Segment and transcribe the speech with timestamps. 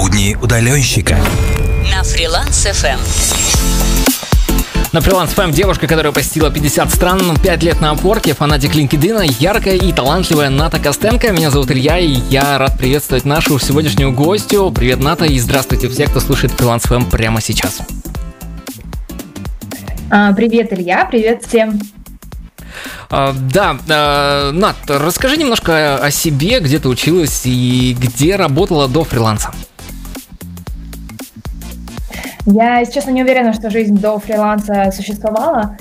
[0.00, 1.18] Будни удаленщика.
[1.92, 2.98] На Freelance FM.
[4.92, 9.74] На Freelance FM девушка, которая посетила 50 стран, 5 лет на Upwork'е, фанатик LinkedIn, яркая
[9.74, 11.32] и талантливая Ната Костенко.
[11.32, 14.70] Меня зовут Илья, и я рад приветствовать нашу сегодняшнюю гостью.
[14.70, 17.80] Привет, Ната, и здравствуйте все, кто слушает Freelance FM прямо сейчас.
[20.10, 21.78] А, привет, Илья, привет всем.
[23.10, 29.04] А, да, а, Нат, расскажи немножко о себе, где ты училась и где работала до
[29.04, 29.52] фриланса.
[32.46, 35.76] Я, честно, не уверена, что жизнь до фриланса существовала.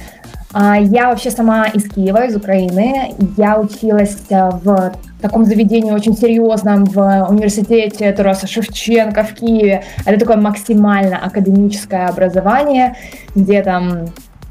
[0.52, 3.14] А, я вообще сама из Киева, из Украины.
[3.38, 9.84] Я училась э, в таком заведении очень серьезном в университете Тараса Шевченко в Киеве.
[10.06, 12.96] Это такое максимально академическое образование,
[13.36, 14.08] где там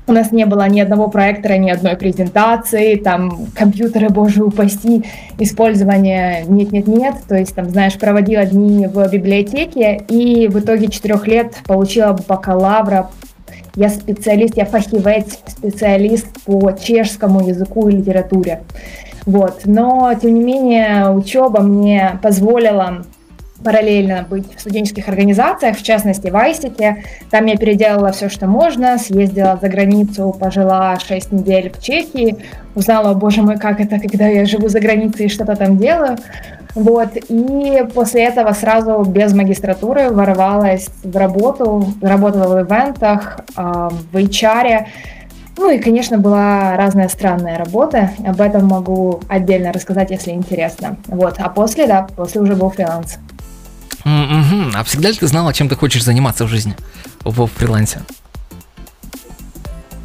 [0.09, 5.05] у нас не было ни одного проектора, ни одной презентации, там компьютеры, боже упаси,
[5.39, 11.55] использование нет-нет-нет, то есть там, знаешь, проводила дни в библиотеке и в итоге четырех лет
[11.67, 13.11] получила бакалавра
[13.79, 18.63] я специалист, я фахивец, специалист по чешскому языку и литературе.
[19.25, 19.61] Вот.
[19.67, 23.05] Но, тем не менее, учеба мне позволила
[23.65, 27.05] параллельно быть в студенческих организациях, в частности в Айсике.
[27.31, 32.37] Там я переделала все, что можно, съездила за границу, пожила 6 недель в Чехии,
[32.75, 36.17] узнала, боже мой, как это, когда я живу за границей и что-то там делаю.
[36.75, 44.87] Вот, и после этого сразу без магистратуры ворвалась в работу, работала в ивентах, в HR,
[45.57, 48.11] ну и, конечно, была разная странная работа.
[48.25, 50.99] Об этом могу отдельно рассказать, если интересно.
[51.09, 51.35] Вот.
[51.39, 53.19] А после, да, после уже был фриланс.
[54.09, 54.73] Mm-hmm.
[54.75, 56.75] А всегда ли ты знала, чем ты хочешь заниматься в жизни
[57.25, 58.01] в фрилансе?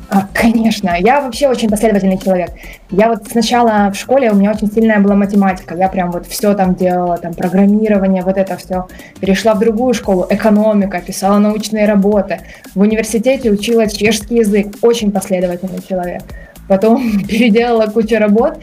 [0.10, 2.52] А, конечно, я вообще очень последовательный человек.
[2.92, 6.54] Я вот сначала в школе у меня очень сильная была математика, я прям вот все
[6.54, 8.88] там делала, там программирование, вот это все.
[9.20, 12.42] Перешла в другую школу, экономика, писала научные работы.
[12.76, 16.22] В университете учила чешский язык, очень последовательный человек.
[16.68, 18.60] Потом переделала кучу работ,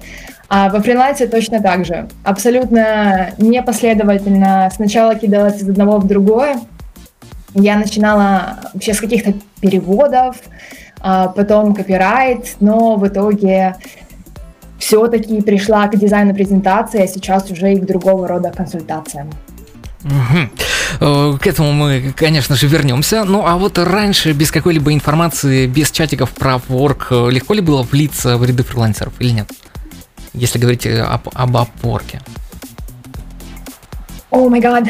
[0.51, 2.09] а во фрилансе точно так же.
[2.25, 4.69] Абсолютно непоследовательно.
[4.75, 6.59] Сначала кидалась из одного в другое.
[7.55, 10.37] Я начинала вообще с каких-то переводов,
[11.01, 13.77] а потом копирайт, но в итоге
[14.79, 19.31] все-таки пришла к дизайну презентации, а сейчас уже и к другого рода консультациям.
[20.03, 21.39] Угу.
[21.39, 23.23] К этому мы, конечно же, вернемся.
[23.25, 28.37] Ну а вот раньше, без какой-либо информации, без чатиков про Upwork, легко ли было влиться
[28.37, 29.49] в ряды фрилансеров или нет?
[30.33, 32.21] Если говорить об, об Upwork'е?
[34.31, 34.85] Oh my God.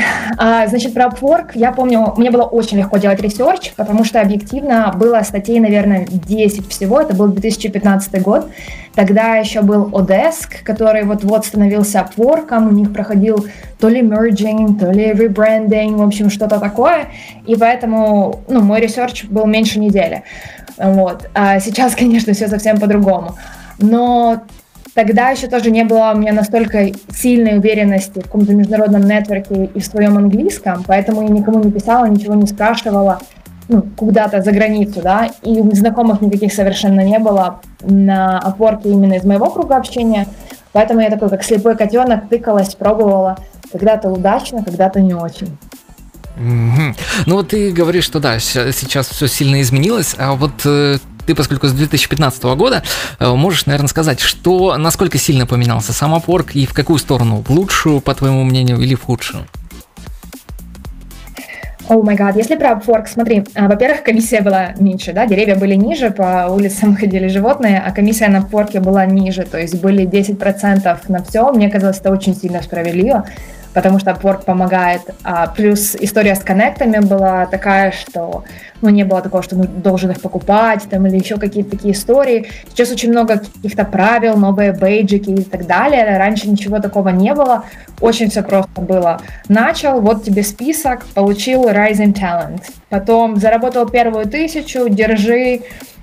[0.69, 5.23] Значит, про Upwork я помню, мне было очень легко делать ресерч, потому что объективно было
[5.23, 7.01] статей, наверное, 10 всего.
[7.01, 8.51] Это был 2015 год.
[8.95, 12.55] Тогда еще был Odesk, который вот-вот становился Upwork.
[12.55, 13.47] У них проходил
[13.79, 17.07] то ли merging, то ли rebranding, в общем, что-то такое.
[17.47, 20.23] И поэтому ну, мой ресерч был меньше недели.
[20.77, 21.31] Вот.
[21.33, 23.39] А сейчас, конечно, все совсем по-другому.
[23.79, 24.43] Но
[25.01, 29.81] Тогда еще тоже не было у меня настолько сильной уверенности в каком-то международном нетворке и
[29.81, 33.19] в своем английском, поэтому я никому не писала, ничего не спрашивала
[33.69, 39.25] ну, куда-то за границу, да, и знакомых никаких совершенно не было на Upwork'е именно из
[39.25, 40.27] моего круга общения,
[40.73, 43.39] поэтому я такой, как слепой котенок, тыкалась, пробовала,
[43.73, 45.57] когда-то удачно, когда-то не очень.
[46.37, 46.97] Mm-hmm.
[47.25, 50.99] Ну вот ты говоришь, что да, сейчас все сильно изменилось, а вот э,
[51.31, 52.83] ты, поскольку с 2015 года,
[53.21, 57.45] э, можешь, наверное, сказать, что насколько сильно поменялся сам Upwork и в какую сторону?
[57.47, 59.45] В лучшую, по твоему мнению, или в худшую?
[61.89, 65.77] О май гад, если про Upwork, смотри, а, во-первых, комиссия была меньше, да, деревья были
[65.77, 70.99] ниже, по улицам ходили животные, а комиссия на Upwork была ниже, то есть были 10%
[71.09, 73.25] на все, мне казалось, это очень сильно справедливо,
[73.75, 75.03] потому что Upwork помогает.
[75.23, 78.45] А, плюс история с коннектами была такая, что
[78.81, 82.49] ну, не было такого, что должен их покупать там, или еще какие-то такие истории.
[82.69, 86.19] Сейчас очень много каких-то правил, новые бейджики и так далее.
[86.19, 87.65] Раньше ничего такого не было.
[88.01, 89.21] Очень все просто было.
[89.49, 92.63] Начал, вот тебе список, получил Rising Talent.
[92.89, 95.63] Потом заработал первую тысячу, держи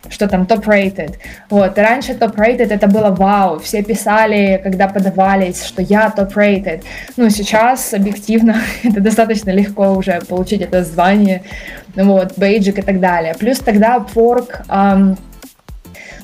[0.10, 1.20] что там топ-рейтед.
[1.50, 6.84] Вот, раньше топ-рейтед это было вау, все писали, когда подавались, что я топ-рейтед.
[7.18, 11.44] Ну, сейчас объективно это достаточно легко уже получить это звание,
[11.96, 13.36] вот, бейджик и так далее.
[13.40, 15.18] Плюс тогда Upwork, эм,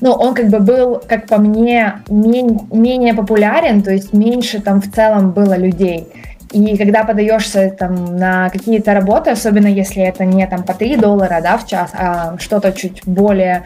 [0.00, 4.92] ну, он как бы был, как по мне, менее популярен, то есть меньше там в
[4.92, 6.06] целом было людей.
[6.54, 11.40] И когда подаешься там на какие-то работы, особенно если это не там по 3 доллара
[11.42, 13.64] да, в час, а что-то чуть более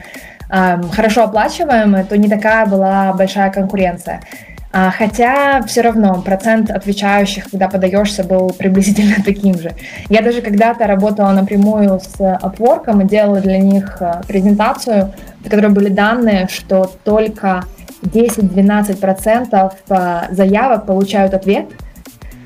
[0.51, 4.23] э, хорошо оплачиваемое, то не такая была большая конкуренция.
[4.71, 9.73] А, хотя все равно процент отвечающих, когда подаешься, был приблизительно таким же.
[10.09, 15.71] Я даже когда-то работала напрямую с Upwork и делала для них э, презентацию, в которой
[15.71, 17.65] были данные, что только
[18.03, 21.67] 10-12% э, заявок получают ответ.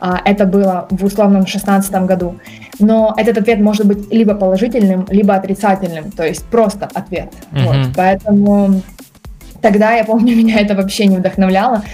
[0.05, 2.35] А, это было в условном 2016 году.
[2.81, 7.33] Но этот ответ может быть либо положительным, либо отрицательным, то есть просто ответ.
[7.53, 7.65] Mm-hmm.
[7.65, 8.83] Вот, поэтому
[9.61, 11.85] тогда, я помню, меня это вообще не вдохновляло.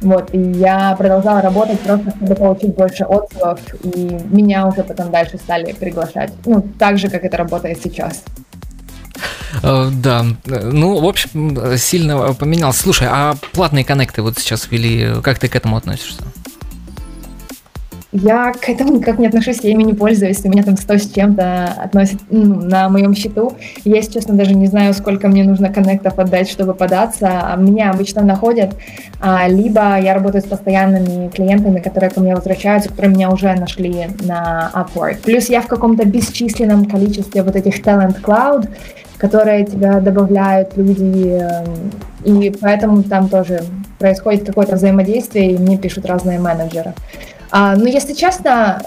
[0.00, 5.36] Вот, и я продолжала работать просто, чтобы получить больше отзывов, и меня уже потом дальше
[5.36, 6.32] стали приглашать.
[6.44, 8.22] Ну, так же, как это работает сейчас.
[9.64, 12.80] Э, да, ну, в общем, сильно поменялся.
[12.80, 16.22] Слушай, а платные коннекты вот сейчас ввели, как ты к этому относишься?
[18.12, 20.44] Я к этому никак не отношусь, я ими не пользуюсь.
[20.44, 23.54] У меня там 100 с чем-то относит ну, на моем счету.
[23.84, 27.28] Я, если честно, даже не знаю, сколько мне нужно коннектов отдать, чтобы податься.
[27.28, 28.74] А меня обычно находят.
[29.20, 34.06] А, либо я работаю с постоянными клиентами, которые ко мне возвращаются, которые меня уже нашли
[34.24, 35.18] на Upwork.
[35.24, 38.68] Плюс я в каком-то бесчисленном количестве вот этих Talent Cloud,
[39.18, 41.90] которые тебя добавляют люди, эм,
[42.24, 43.62] и поэтому там тоже
[43.98, 46.94] происходит какое-то взаимодействие, и мне пишут разные менеджеры.
[47.50, 48.82] А, ну, если честно,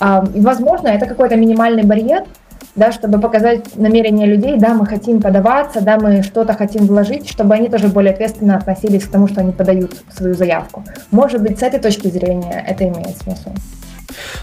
[0.00, 2.24] а, возможно, это какой-то минимальный барьер,
[2.76, 7.54] да, чтобы показать намерение людей, да, мы хотим подаваться, да, мы что-то хотим вложить, чтобы
[7.54, 10.84] они тоже более ответственно относились к тому, что они подают свою заявку.
[11.10, 13.50] Может быть, с этой точки зрения это имеет смысл.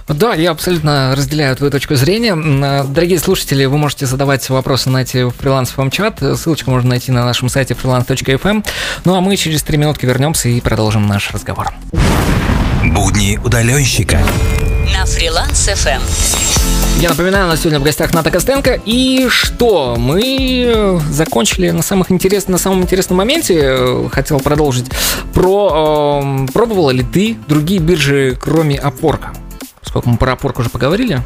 [0.08, 2.36] Да, я абсолютно разделяю твою точку зрения.
[2.84, 6.20] Дорогие слушатели, вы можете задавать вопросы на эти фриланс чат.
[6.20, 8.66] Ссылочку можно найти на нашем сайте freelance.fm.
[9.06, 11.74] Ну а мы через три минутки вернемся и продолжим наш разговор.
[12.94, 14.20] Будни удаленщика
[14.94, 16.02] на фриланс FM.
[17.00, 18.80] Я напоминаю, у нас сегодня в гостях Ната Костенко.
[18.86, 19.96] И что?
[19.98, 22.48] Мы закончили на, самых интерес...
[22.48, 24.10] на самом интересном моменте.
[24.12, 24.92] Хотел продолжить.
[25.34, 29.34] Про э, пробовала ли ты другие биржи, кроме опорка?
[29.82, 31.22] Сколько мы про опорку уже поговорили?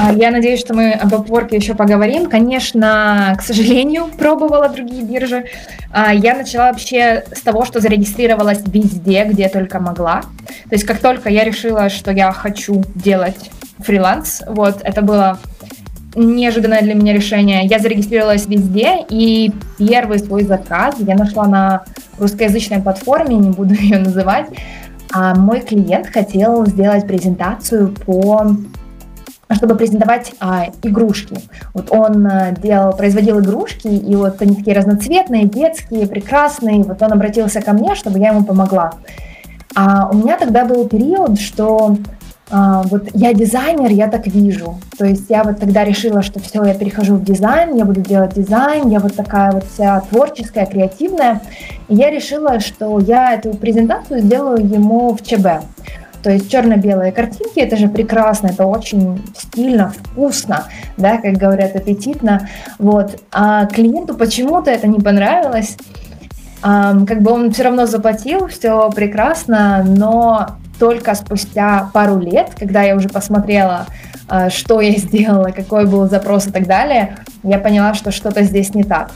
[0.00, 2.30] А, я надеюсь, что мы об Upwork еще поговорим.
[2.30, 5.46] Конечно, к сожалению, пробовала другие биржи.
[5.90, 10.20] А, я начала вообще с того, что зарегистрировалась везде, где только могла.
[10.68, 15.40] То есть как только я решила, что я хочу делать фриланс, вот, это было
[16.14, 17.66] неожиданное для меня решение.
[17.66, 21.84] Я зарегистрировалась везде, и первый свой заказ я нашла на
[22.20, 24.46] русскоязычной платформе, не буду ее называть.
[25.12, 28.46] А мой клиент хотел сделать презентацию по
[29.54, 31.38] чтобы презентовать а, игрушки.
[31.72, 36.82] Вот он а, делал, производил игрушки, и вот они такие разноцветные, детские, прекрасные.
[36.82, 38.92] Вот он обратился ко мне, чтобы я ему помогла.
[39.74, 41.96] А у меня тогда был период, что
[42.50, 44.78] а, вот я дизайнер, я так вижу.
[44.96, 48.34] То есть я вот тогда решила, что все, я перехожу в дизайн, я буду делать
[48.34, 51.42] дизайн, я вот такая вот вся творческая, креативная.
[51.88, 55.62] И я решила, что я эту презентацию сделаю ему в ЧБ.
[56.22, 60.64] То есть черно-белые картинки, это же прекрасно, это очень стильно, вкусно,
[60.96, 62.48] да, как говорят, аппетитно.
[62.78, 63.22] Вот.
[63.32, 65.76] А клиенту почему-то это не понравилось.
[66.60, 72.96] Как бы он все равно заплатил, все прекрасно, но только спустя пару лет, когда я
[72.96, 73.86] уже посмотрела,
[74.28, 78.74] uh, что я сделала, какой был запрос и так далее, я поняла, что что-то здесь
[78.74, 79.10] не так.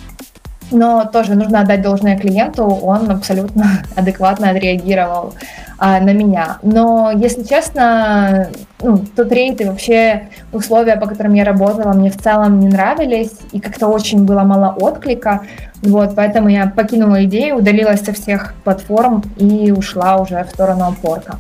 [0.72, 5.34] Но тоже нужно отдать должное клиенту, он абсолютно адекватно отреагировал
[5.78, 6.58] а, на меня.
[6.62, 8.48] Но, если честно,
[8.80, 13.32] ну, тот рейд и вообще условия, по которым я работала, мне в целом не нравились,
[13.52, 15.42] и как-то очень было мало отклика.
[15.82, 21.38] Вот, поэтому я покинула идею, удалилась со всех платформ и ушла уже в сторону опорка.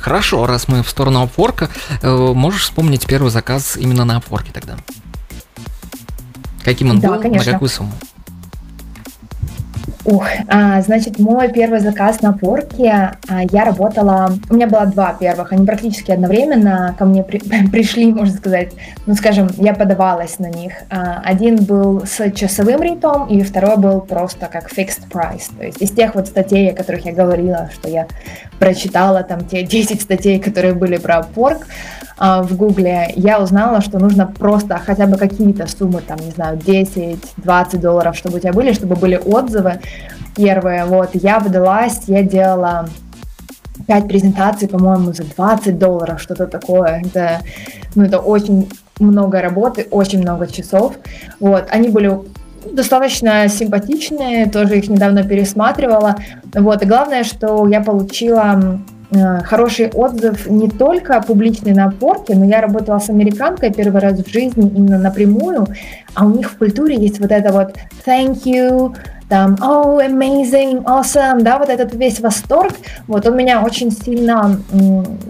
[0.00, 1.70] Хорошо, раз мы в сторону опорка,
[2.02, 4.76] э, можешь вспомнить первый заказ именно на опорке тогда?
[6.64, 7.46] Каким он да, был, конечно.
[7.46, 7.92] на какую сумму?
[10.08, 15.12] Ух, а, значит, мой первый заказ на порке, а, я работала, у меня было два
[15.12, 17.38] первых, они практически одновременно ко мне при,
[17.70, 18.72] пришли, можно сказать,
[19.04, 20.72] ну, скажем, я подавалась на них.
[20.88, 25.82] А, один был с часовым рейтом, и второй был просто как fixed price, то есть
[25.82, 28.06] из тех вот статей, о которых я говорила, что я
[28.58, 31.66] прочитала там те 10 статей, которые были про порк,
[32.18, 36.58] а, в Гугле, я узнала, что нужно просто хотя бы какие-то суммы, там, не знаю,
[36.58, 39.80] 10-20 долларов, чтобы у тебя были, чтобы были отзывы
[40.34, 40.84] первые.
[40.84, 42.88] Вот, я выдалась, я делала
[43.86, 47.02] 5 презентаций, по-моему, за 20 долларов, что-то такое.
[47.06, 47.40] Это,
[47.94, 50.94] ну, это очень много работы, очень много часов.
[51.38, 52.18] Вот, они были
[52.72, 56.16] достаточно симпатичные, тоже их недавно пересматривала.
[56.54, 62.44] Вот, и главное, что я получила Э, хороший отзыв не только публичный на порке, но
[62.44, 65.66] я работала с американкой первый раз в жизни именно напрямую,
[66.14, 67.74] а у них в культуре есть вот это вот
[68.04, 68.94] thank you,
[69.28, 72.72] там, oh, amazing, awesome, да, вот этот весь восторг,
[73.06, 74.58] вот, он меня очень сильно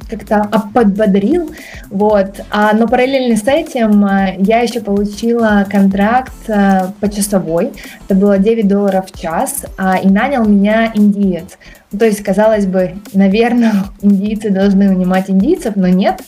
[0.09, 1.51] как-то подбодрил,
[1.91, 7.73] вот, а, но параллельно с этим а, я еще получила контракт а, почасовой,
[8.05, 11.59] это было 9 долларов в час, а, и нанял меня индиец,
[11.97, 16.21] то есть, казалось бы, наверное, индийцы должны унимать индийцев, но нет.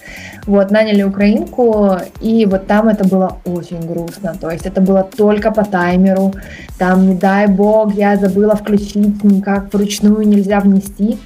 [0.46, 4.34] Вот, наняли украинку, и вот там это было очень грустно.
[4.40, 6.32] То есть, это было только по таймеру.
[6.78, 11.18] Там, не дай бог, я забыла включить, никак вручную нельзя внести.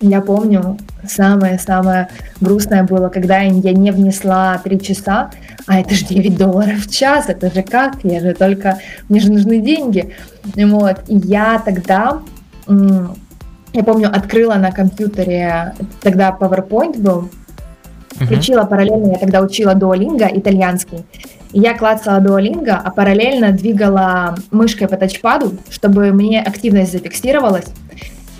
[0.00, 0.76] Я помню,
[1.08, 2.08] самое-самое
[2.40, 5.30] грустное было, когда я не внесла 3 часа,
[5.66, 8.02] а это же 9 долларов в час, это же как?
[8.02, 10.12] Я же только, мне же нужны деньги.
[10.56, 12.20] Вот, и я тогда
[13.74, 17.28] я помню, открыла на компьютере, тогда PowerPoint был,
[18.10, 18.68] включила uh-huh.
[18.68, 21.04] параллельно, я тогда учила Duolingo итальянский,
[21.52, 27.66] и я клацала Duolingo, а параллельно двигала мышкой по тачпаду, чтобы мне активность зафиксировалась,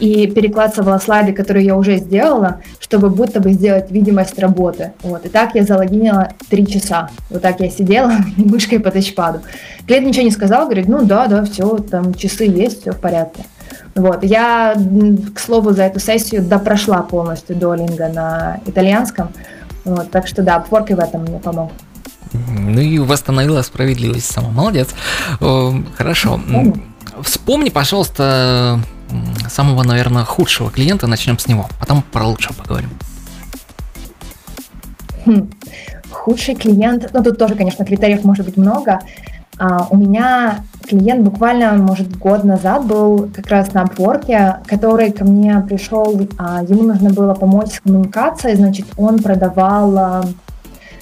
[0.00, 4.92] и переклацывала слайды, которые я уже сделала, чтобы будто бы сделать видимость работы.
[5.02, 5.24] Вот.
[5.24, 7.10] И так я залогинила три часа.
[7.30, 9.40] Вот так я сидела мышкой по тачпаду.
[9.86, 13.44] Клиент ничего не сказал, говорит, ну да, да, все, там часы есть, все в порядке.
[13.94, 14.24] Вот.
[14.24, 14.74] Я,
[15.34, 19.30] к слову, за эту сессию допрошла полностью Duolingo на итальянском.
[19.84, 20.10] Вот.
[20.10, 21.70] Так что да, Upwork и в этом мне помог.
[22.32, 24.48] Ну и восстановила справедливость сама.
[24.50, 24.88] Молодец.
[25.96, 26.40] Хорошо.
[27.22, 28.80] Вспомни, пожалуйста,
[29.48, 31.06] самого, наверное, худшего клиента.
[31.06, 31.68] Начнем с него.
[31.78, 32.90] Потом про лучшего поговорим.
[35.26, 35.50] Хм.
[36.10, 39.00] Худший клиент, ну тут тоже, конечно, критериев может быть много.
[39.58, 45.24] А, у меня клиент буквально, может, год назад был как раз на Upwork, который ко
[45.24, 50.24] мне пришел, а, ему нужно было помочь с коммуникацией, значит, он продавал а,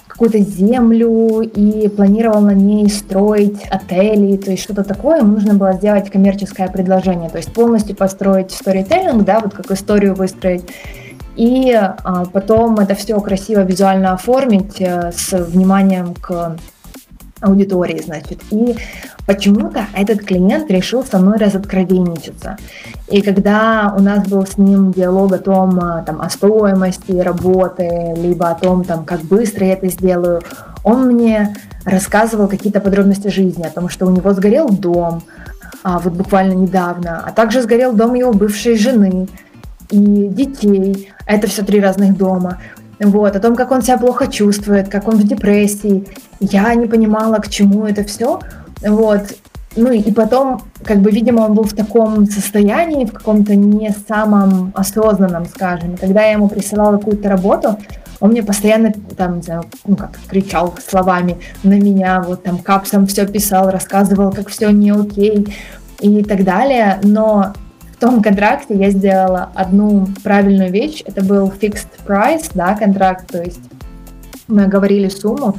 [0.07, 5.73] какую-то землю и планировал на ней строить отели, то есть что-то такое, ему нужно было
[5.73, 10.65] сделать коммерческое предложение, то есть полностью построить сторителлинг, да, вот как историю выстроить,
[11.35, 16.59] и а, потом это все красиво визуально оформить э, с вниманием к
[17.43, 18.41] аудитории, значит.
[18.51, 18.77] И
[19.27, 22.57] почему-то этот клиент решил со мной разоткровенничаться.
[23.09, 28.15] И когда у нас был с ним диалог о том, а, там, о стоимости работы,
[28.17, 30.41] либо о том, там, как быстро я это сделаю,
[30.85, 35.23] он мне рассказывал какие-то подробности жизни, о том, что у него сгорел дом,
[35.83, 39.29] а, вот буквально недавно, а также сгорел дом его бывшей жены
[39.91, 41.11] и детей.
[41.27, 42.59] Это все три разных дома
[43.05, 46.07] вот, о том, как он себя плохо чувствует, как он в депрессии.
[46.51, 48.41] Я не понимала, к чему это все.
[48.81, 49.23] Вот.
[49.75, 54.73] Ну и потом, как бы, видимо, он был в таком состоянии, в каком-то не самом
[54.75, 55.97] осознанном, скажем.
[55.97, 57.79] Когда я ему присылала какую-то работу,
[58.21, 63.07] он мне постоянно там, не знаю, ну как, кричал словами на меня, вот там капсом
[63.07, 65.57] все писал, рассказывал, как все не окей
[66.01, 67.01] и так далее.
[67.03, 67.55] Но
[68.03, 71.05] том контракте я сделала одну правильную вещь.
[71.07, 73.61] Это был fixed price, да, контракт, то есть
[74.49, 75.57] мы говорили сумму,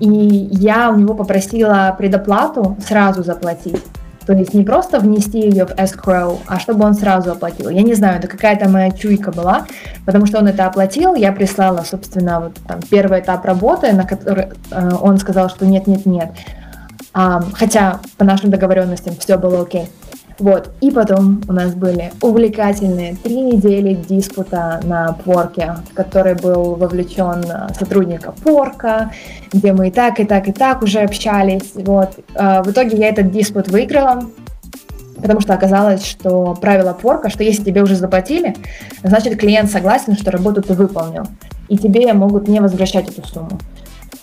[0.00, 3.82] и я у него попросила предоплату сразу заплатить.
[4.26, 7.68] То есть не просто внести ее в escrow, а чтобы он сразу оплатил.
[7.68, 9.66] Я не знаю, это какая-то моя чуйка была,
[10.06, 14.48] потому что он это оплатил, я прислала, собственно, вот там первый этап работы, на который
[14.70, 16.30] э, он сказал, что нет, нет, нет.
[17.12, 19.88] А, хотя по нашим договоренностям все было окей.
[20.40, 20.70] Вот.
[20.80, 27.44] И потом у нас были увлекательные три недели диспута на Порке, в который был вовлечен
[27.44, 29.12] э, сотрудник Порка,
[29.52, 31.72] где мы и так, и так, и так уже общались.
[31.74, 32.18] Вот.
[32.34, 34.24] Э, в итоге я этот диспут выиграла,
[35.16, 38.56] потому что оказалось, что правило Порка, что если тебе уже заплатили,
[39.02, 41.26] значит клиент согласен, что работу ты выполнил,
[41.68, 43.58] и тебе могут не возвращать эту сумму.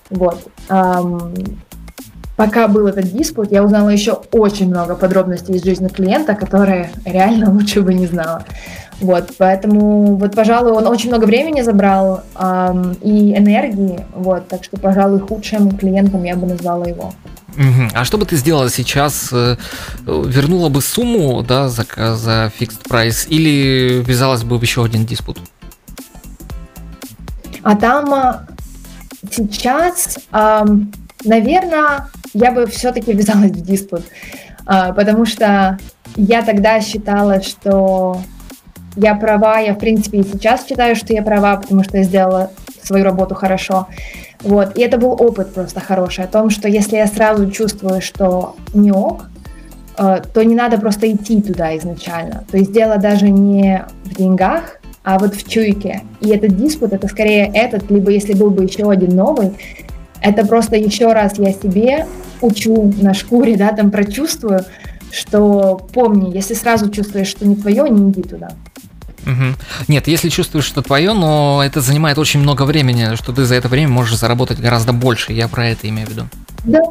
[0.10, 0.40] Вот
[2.38, 7.52] пока был этот диспут, я узнала еще очень много подробностей из жизни клиента, которые реально
[7.54, 8.46] лучше бы не знала.
[9.02, 14.78] Вот, поэтому, вот, пожалуй, он очень много времени забрал эм, и энергии, вот, так что,
[14.78, 17.14] пожалуй, худшим клиентом я бы назвала его.
[17.94, 19.30] А что бы ты сделала сейчас?
[19.32, 19.56] Э,
[20.06, 25.40] вернула бы сумму, да, за, за fixed price или ввязалась бы в еще один диспут?
[27.64, 28.48] А там а,
[29.32, 30.92] сейчас, эм,
[31.24, 34.04] наверное, я бы все-таки ввязалась в диспут,
[34.66, 35.78] а, потому что
[36.16, 38.22] я тогда считала, что
[38.96, 42.52] я права, я в принципе и сейчас считаю, что я права, потому что я сделала
[42.84, 43.88] свою работу хорошо.
[44.42, 44.78] Вот.
[44.78, 48.92] И это был опыт просто хороший о том, что если я сразу чувствую, что не
[48.92, 49.26] ок,
[49.98, 52.44] а, то не надо просто идти туда изначально.
[52.52, 56.02] То есть дело даже не в деньгах, а вот в чуйке.
[56.20, 59.54] И этот диспут, это скорее этот, либо если был бы еще один новый,
[60.22, 62.08] это просто еще раз я себе
[62.42, 64.66] учу на шкуре, да, там прочувствую,
[65.12, 68.50] что помни, если сразу чувствуешь, что не твое, не иди туда.
[69.26, 69.56] Угу.
[69.90, 73.68] Нет, если чувствуешь, что твое, но это занимает очень много времени, что ты за это
[73.68, 75.34] время можешь заработать гораздо больше.
[75.34, 76.24] Я про это имею в виду.
[76.64, 76.82] Да.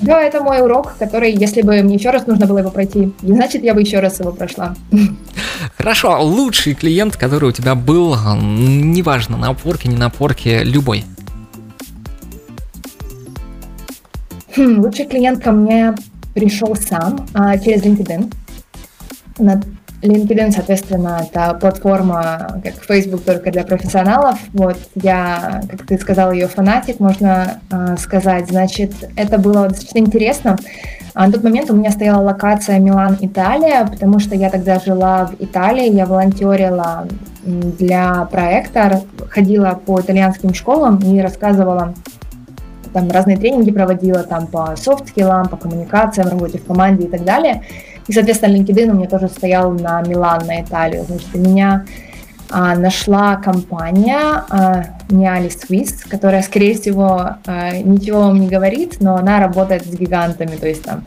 [0.00, 3.62] Да, это мой урок, который, если бы мне еще раз нужно было его пройти, значит,
[3.62, 4.74] я бы еще раз его прошла.
[5.76, 11.04] Хорошо, лучший клиент, который у тебя был, неважно, на опорке, не на опорке, любой.
[14.56, 15.94] Лучший клиент ко мне
[16.34, 18.32] пришел сам а, через LinkedIn.
[19.38, 19.60] На
[20.04, 24.38] LinkedIn, соответственно, это платформа, как Facebook, только для профессионалов.
[24.52, 28.48] Вот я, как ты сказал, ее фанатик, можно э, сказать.
[28.48, 30.58] Значит, это было достаточно интересно.
[31.14, 35.26] А на тот момент у меня стояла локация Милан, Италия, потому что я тогда жила
[35.26, 37.06] в Италии, я волонтерила
[37.44, 41.94] для проекта, ходила по итальянским школам и рассказывала
[42.94, 47.62] там разные тренинги проводила там по софт-скиллам, по коммуникациям, работе в команде и так далее.
[48.06, 51.04] И, соответственно, LinkedIn у меня тоже стоял на Милан, на Италию.
[51.04, 51.84] Значит, меня
[52.50, 59.16] а, нашла компания а, Niali Swiss, которая, скорее всего, а, ничего вам не говорит, но
[59.16, 61.04] она работает с гигантами, то есть там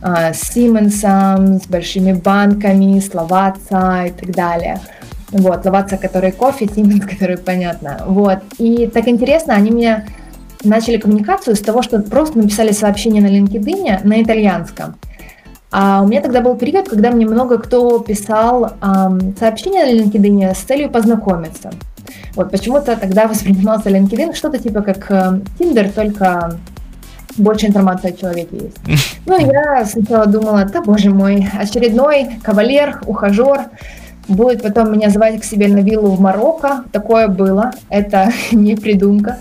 [0.00, 4.80] а, с Siemens, с большими банками, с Lavazza и так далее.
[5.30, 8.02] Вот, Lavazza, который кофе, Siemens, который понятно.
[8.06, 10.06] Вот, и так интересно, они мне
[10.64, 14.96] начали коммуникацию с того, что просто написали сообщение на LinkedIn на итальянском.
[15.70, 20.54] А у меня тогда был период, когда мне много кто писал эм, сообщения на LinkedIn
[20.54, 21.70] с целью познакомиться.
[22.34, 26.58] Вот почему-то тогда воспринимался LinkedIn что-то типа как э, Tinder, только
[27.36, 29.02] больше информации о человеке есть.
[29.26, 33.66] Ну, я сначала думала, да, боже мой, очередной кавалер, ухажер,
[34.28, 36.84] будет потом меня звать к себе на виллу в Марокко.
[36.92, 39.38] Такое было, это не придумка.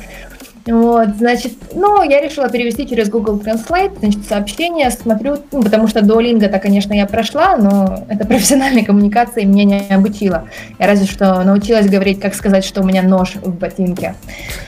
[0.65, 6.01] Вот, значит, ну, я решила перевести через Google Translate, значит, сообщение, смотрю, ну, потому что
[6.01, 10.47] Duolingo-то, конечно, я прошла, но это профессиональная коммуникация меня не обучила.
[10.77, 14.15] Я разве что научилась говорить, как сказать, что у меня нож в ботинке.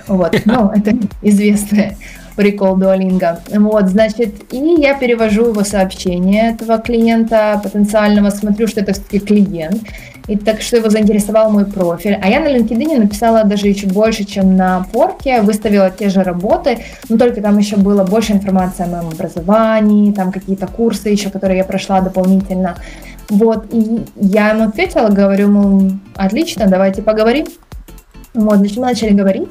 [0.08, 1.96] Вот, ну, это известное
[2.36, 3.38] прикол Duolingo.
[3.60, 9.84] Вот, значит, и я перевожу его сообщение этого клиента потенциального, смотрю, что это все-таки клиент,
[10.28, 12.18] и так что его заинтересовал мой профиль.
[12.22, 16.80] А я на LinkedIn написала даже еще больше, чем на Порке, выставила те же работы,
[17.10, 21.58] но только там еще было больше информации о моем образовании, там какие-то курсы еще, которые
[21.58, 22.78] я прошла дополнительно.
[23.30, 27.48] Вот, и я ему ответила, говорю, мол, отлично, давайте поговорим.
[28.34, 29.50] Вот, значит, мы начали говорить.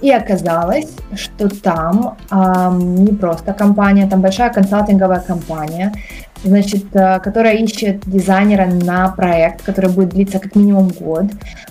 [0.00, 5.92] И оказалось, что там эм, не просто компания, там большая консалтинговая компания,
[6.44, 11.26] значит, э, которая ищет дизайнера на проект, который будет длиться как минимум год.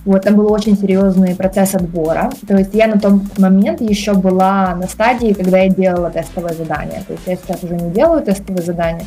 [0.06, 2.30] Вот, там был очень серьезный процесс отбора.
[2.48, 7.04] То есть я на тот момент еще была на стадии, когда я делала тестовое задание.
[7.08, 9.06] То есть я сейчас уже не делаю тестовые задания,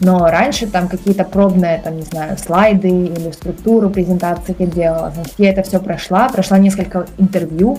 [0.00, 5.10] но раньше там какие-то пробные, там, не знаю, слайды или структуру презентации я делала.
[5.14, 7.78] Значит, я это все прошла, прошла несколько интервью,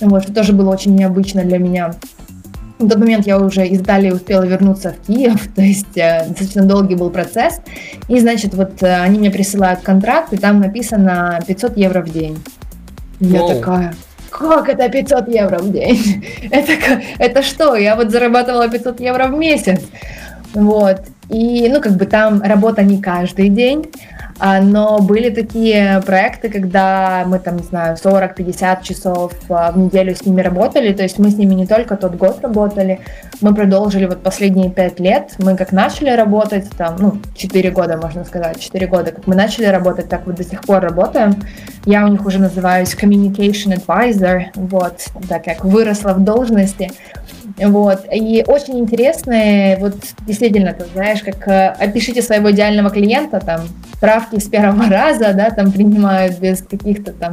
[0.00, 1.92] вот, что тоже было очень необычно для меня.
[2.78, 6.62] В тот момент я уже из Италии успела вернуться в Киев, то есть э, достаточно
[6.62, 7.60] долгий был процесс.
[8.08, 12.38] И, значит, вот э, они мне присылают контракт, и там написано 500 евро в день.
[13.18, 13.94] Я такая,
[14.30, 16.26] как это 500 евро в день?
[16.50, 16.72] это,
[17.18, 17.76] это что?
[17.76, 19.80] Я вот зарабатывала 500 евро в месяц.
[20.52, 21.00] Вот.
[21.30, 23.86] И, ну, как бы там работа не каждый день,
[24.38, 30.24] но были такие проекты, когда мы там, не знаю, 40-50 часов а, в неделю с
[30.26, 33.00] ними работали, то есть мы с ними не только тот год работали,
[33.40, 38.24] мы продолжили вот последние 5 лет, мы как начали работать, там, ну, 4 года, можно
[38.24, 41.34] сказать, 4 года, как мы начали работать, так вот до сих пор работаем.
[41.84, 46.90] Я у них уже называюсь Communication Advisor, вот, так как выросла в должности,
[47.58, 48.04] вот.
[48.12, 53.62] И очень интересно, вот действительно, ты знаешь, как э, опишите своего идеального клиента, там,
[54.00, 57.32] правки с первого раза, да, там принимают без каких-то там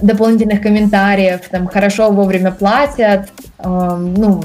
[0.00, 3.28] дополнительных комментариев, там хорошо вовремя платят,
[3.58, 4.42] э, ну,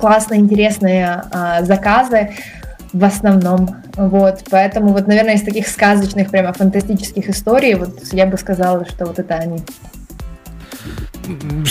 [0.00, 2.30] классные, интересные э, заказы
[2.92, 8.38] в основном, вот, поэтому вот, наверное, из таких сказочных, прямо фантастических историй, вот я бы
[8.38, 9.58] сказала, что вот это они.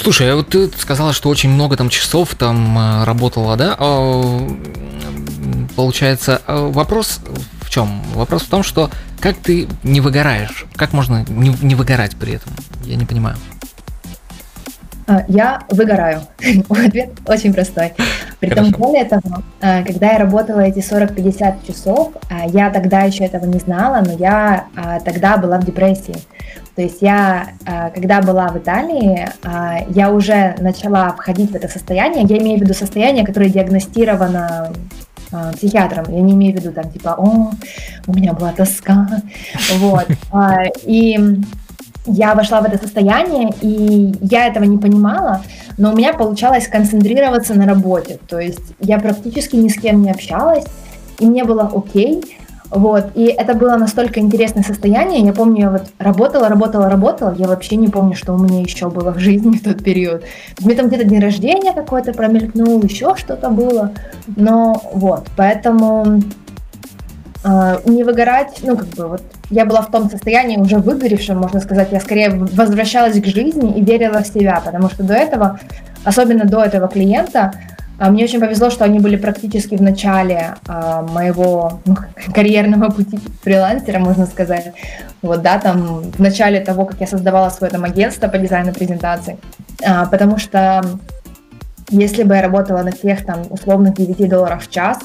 [0.02, 3.76] Слушай, а вот ты сказала, что очень много там часов там э, работала, да?
[3.78, 4.48] А,
[5.76, 7.20] получается, а вопрос
[7.62, 8.02] в чем?
[8.14, 8.90] Вопрос в том, что
[9.20, 10.66] как ты не выгораешь?
[10.76, 12.54] Как можно не выгорать при этом?
[12.84, 13.38] Я не понимаю.
[15.28, 16.22] Я выгораю.
[16.70, 17.94] Ответ очень простой.
[18.40, 22.14] Притом, более того, когда я работала эти 40-50 часов,
[22.48, 24.66] я тогда еще этого не знала, но я
[25.06, 26.16] тогда была в депрессии.
[26.76, 31.70] То есть я, а, когда была в Италии, а, я уже начала входить в это
[31.70, 32.26] состояние.
[32.28, 34.74] Я имею в виду состояние, которое диагностировано
[35.32, 36.14] а, психиатром.
[36.14, 37.52] Я не имею в виду там типа, о,
[38.08, 39.08] у меня была тоска,
[39.78, 40.08] вот.
[40.34, 41.18] А, и
[42.06, 45.42] я вошла в это состояние, и я этого не понимала,
[45.78, 48.20] но у меня получалось концентрироваться на работе.
[48.28, 50.66] То есть я практически ни с кем не общалась,
[51.20, 52.38] и мне было окей.
[52.72, 55.24] Вот, и это было настолько интересное состояние.
[55.24, 57.34] Я помню, я вот работала, работала, работала.
[57.38, 60.24] Я вообще не помню, что у меня еще было в жизни в тот период.
[60.60, 63.92] Меня там где-то день рождения какой-то промелькнул, еще что-то было.
[64.36, 66.22] Но вот, поэтому
[67.86, 71.92] не выгорать, ну, как бы вот я была в том состоянии уже выгоревшем, можно сказать,
[71.92, 75.60] я скорее возвращалась к жизни и верила в себя, потому что до этого,
[76.04, 77.54] особенно до этого клиента,
[77.98, 81.96] а, мне очень повезло, что они были практически в начале а, моего ну,
[82.34, 84.74] карьерного пути фрилансера, можно сказать.
[85.22, 89.38] Вот, да, там в начале того, как я создавала свое там агентство по дизайну презентаций.
[89.86, 90.84] А, потому что
[91.90, 95.00] если бы я работала на тех там условных 9 долларов в час,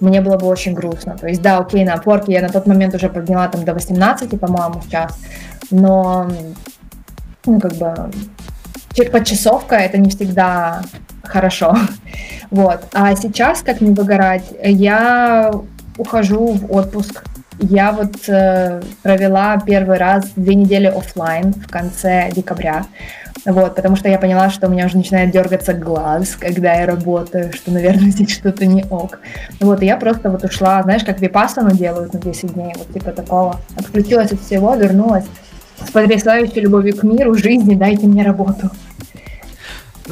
[0.00, 1.16] мне было бы очень грустно.
[1.16, 4.40] То есть, да, окей, на Upwork я на тот момент уже подняла там до 18,
[4.40, 5.18] по-моему, в час,
[5.70, 6.30] но,
[7.46, 8.10] ну, как бы,
[9.12, 10.82] подчасовка– это не всегда
[11.24, 11.76] хорошо.
[12.50, 12.80] Вот.
[12.92, 15.52] А сейчас, как не выгорать, я
[15.96, 17.22] ухожу в отпуск.
[17.60, 22.86] Я вот э, провела первый раз две недели офлайн в конце декабря.
[23.44, 27.52] Вот, потому что я поняла, что у меня уже начинает дергаться глаз, когда я работаю,
[27.52, 29.20] что, наверное, здесь что-то не ок.
[29.60, 33.12] Вот, и я просто вот ушла, знаешь, как випассану делают на 10 дней, вот типа
[33.12, 33.60] такого.
[33.76, 35.24] Отключилась от всего, вернулась
[35.86, 38.70] с потрясающей любовью к миру, жизни, дайте мне работу.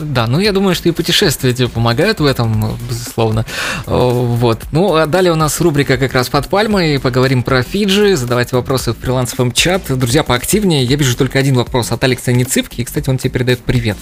[0.01, 3.45] Да, ну я думаю, что и путешествия тебе помогают в этом, безусловно.
[3.87, 4.61] Вот.
[4.73, 6.99] Ну, а далее у нас рубрика как раз под пальмой.
[7.01, 9.83] Поговорим про Фиджи, задавайте вопросы в фрилансовом чат.
[9.89, 10.85] Друзья, поактивнее.
[10.85, 12.81] Я вижу только один вопрос от Алекса Ниципки.
[12.81, 13.97] И, кстати, он тебе передает привет.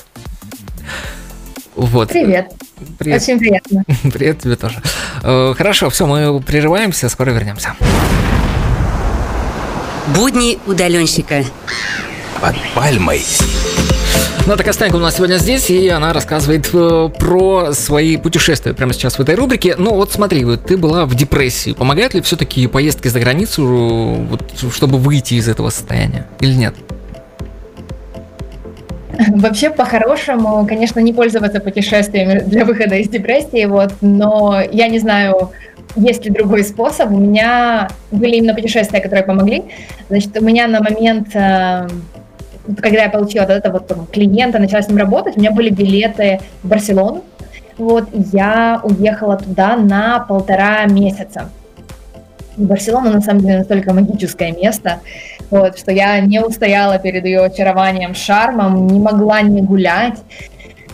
[1.74, 2.08] Вот.
[2.08, 2.52] Привет.
[2.98, 3.22] Привет.
[3.22, 3.84] Очень приятно.
[4.12, 4.82] Привет тебе тоже.
[5.22, 7.74] Хорошо, все, мы прерываемся, скоро вернемся.
[10.14, 11.44] Будни удаленщика.
[12.40, 13.24] Под пальмой.
[14.46, 19.18] Ната Костенко у нас сегодня здесь, и она рассказывает э, про свои путешествия прямо сейчас
[19.18, 19.74] в этой рубрике.
[19.76, 21.72] Ну вот смотри, вот ты была в депрессии.
[21.72, 26.74] Помогают ли все-таки поездки за границу, вот, чтобы выйти из этого состояния или нет?
[29.30, 35.50] Вообще, по-хорошему, конечно, не пользоваться путешествиями для выхода из депрессии, вот, но я не знаю,
[35.96, 37.10] есть ли другой способ.
[37.10, 39.64] У меня были именно путешествия, которые помогли.
[40.08, 41.88] Значит, у меня на момент э,
[42.78, 46.40] когда я получила вот это вот клиента, начала с ним работать, у меня были билеты
[46.62, 47.24] в Барселону.
[47.78, 51.50] Вот, я уехала туда на полтора месяца.
[52.56, 55.00] Барселона, на самом деле, настолько магическое место,
[55.50, 60.18] вот, что я не устояла перед ее очарованием, шармом, не могла не гулять.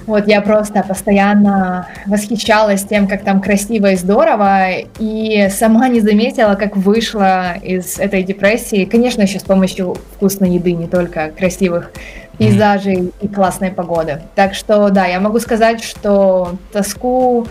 [0.07, 6.55] Вот я просто постоянно восхищалась тем, как там красиво и здорово, и сама не заметила,
[6.55, 8.85] как вышла из этой депрессии.
[8.85, 11.93] Конечно, еще с помощью вкусной еды, не только красивых
[12.39, 14.23] пейзажей и классной погоды.
[14.35, 17.47] Так что да, я могу сказать, что тоску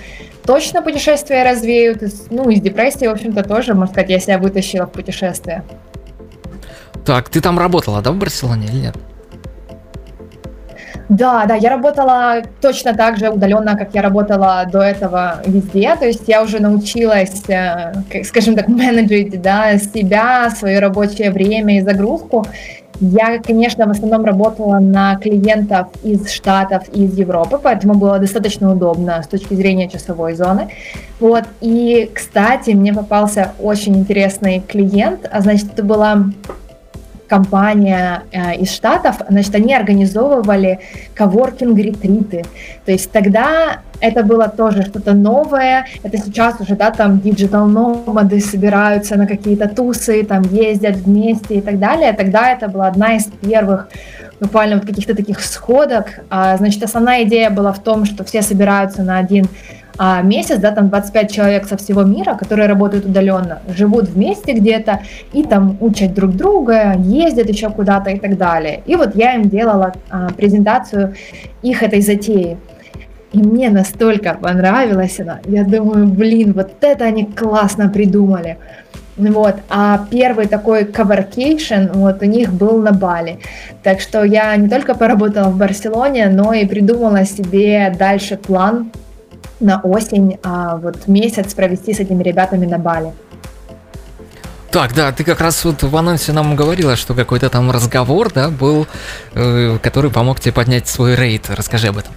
[0.45, 2.03] точно путешествия развеют.
[2.29, 5.63] Ну, из депрессии, в общем-то, тоже, можно сказать, я себя вытащила в путешествие.
[7.05, 8.95] Так, ты там работала, да, в Барселоне или нет?
[11.11, 15.93] Да, да, я работала точно так же удаленно, как я работала до этого везде.
[15.99, 21.81] То есть я уже научилась, э, скажем так, менеджить да, себя, свое рабочее время и
[21.81, 22.45] загрузку.
[23.01, 28.71] Я, конечно, в основном работала на клиентов из Штатов и из Европы, поэтому было достаточно
[28.71, 30.69] удобно с точки зрения часовой зоны.
[31.19, 31.43] Вот.
[31.59, 36.23] И, кстати, мне попался очень интересный клиент, а значит, это была
[37.31, 40.79] компания э, из Штатов, значит, они организовывали
[41.15, 42.43] коворкинг-ретриты.
[42.85, 45.85] То есть тогда это было тоже что-то новое.
[46.03, 51.79] Это сейчас уже, да, там диджитал-номады собираются на какие-то тусы, там ездят вместе и так
[51.79, 52.11] далее.
[52.11, 53.87] Тогда это была одна из первых
[54.41, 56.05] буквально вот каких-то таких сходок.
[56.29, 59.45] А, значит, основная идея была в том, что все собираются на один
[60.03, 65.01] а месяц, да, там 25 человек со всего мира, которые работают удаленно, живут вместе где-то
[65.31, 68.81] и там учат друг друга, ездят еще куда-то и так далее.
[68.87, 71.13] И вот я им делала а, презентацию
[71.61, 72.57] их этой затеи.
[73.31, 75.39] И мне настолько понравилась она.
[75.45, 78.57] Я думаю, блин, вот это они классно придумали.
[79.17, 79.57] Вот.
[79.69, 83.37] А первый такой coworkation вот у них был на Бали.
[83.83, 88.89] Так что я не только поработала в Барселоне, но и придумала себе дальше план
[89.61, 93.13] на осень а, вот месяц провести с этими ребятами на Бали.
[94.71, 98.49] Так, да, ты как раз вот в анонсе нам говорила, что какой-то там разговор, да,
[98.49, 98.87] был,
[99.33, 101.49] э, который помог тебе поднять свой рейд.
[101.49, 102.13] Расскажи об этом.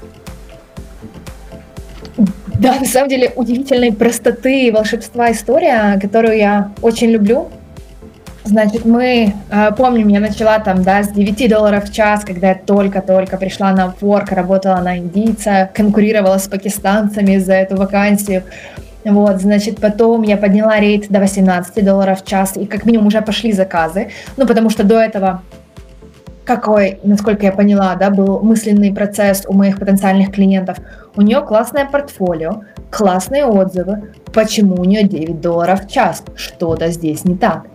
[2.60, 7.50] Да, на самом деле удивительной простоты и волшебства история, которую я очень люблю.
[8.44, 12.54] Значит, мы, э, помним, я начала там, да, с 9 долларов в час, когда я
[12.54, 18.42] только-только пришла на Upwork, работала на индийца, конкурировала с пакистанцами за эту вакансию.
[19.04, 23.22] Вот, значит, потом я подняла рейд до 18 долларов в час, и как минимум уже
[23.22, 24.08] пошли заказы.
[24.36, 25.42] Ну, потому что до этого
[26.44, 30.78] какой, насколько я поняла, да, был мысленный процесс у моих потенциальных клиентов.
[31.16, 34.12] У нее классное портфолио, классные отзывы.
[34.32, 36.24] Почему у нее 9 долларов в час?
[36.34, 37.66] Что-то здесь не так.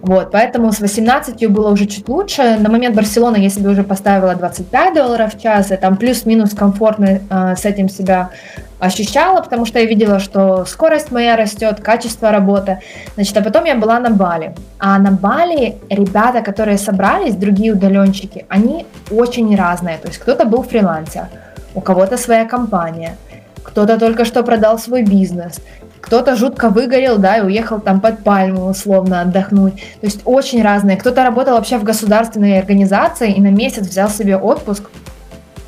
[0.00, 2.56] Вот, поэтому с 18 было уже чуть лучше.
[2.58, 7.20] На момент Барселоны я себе уже поставила 25 долларов в час, и там плюс-минус комфортно
[7.28, 8.30] э, с этим себя
[8.78, 12.80] ощущала, потому что я видела, что скорость моя растет, качество работы.
[13.14, 14.54] Значит, а потом я была на Бали.
[14.78, 19.98] А на Бали ребята, которые собрались, другие удаленщики, они очень разные.
[19.98, 21.28] То есть кто-то был фрилансер,
[21.74, 23.16] у кого-то своя компания,
[23.62, 25.60] кто-то только что продал свой бизнес,
[26.00, 29.74] кто-то жутко выгорел, да, и уехал там под пальму условно отдохнуть.
[29.74, 30.98] То есть очень разные.
[30.98, 34.90] Кто-то работал вообще в государственной организации и на месяц взял себе отпуск,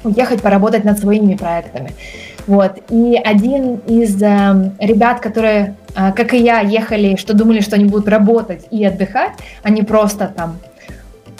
[0.04, 1.92] уехать поработать над своими проектами.
[2.46, 2.78] Вот.
[2.90, 7.86] И один из э, ребят, которые, э, как и я, ехали, что думали, что они
[7.86, 10.58] будут работать и отдыхать, они просто там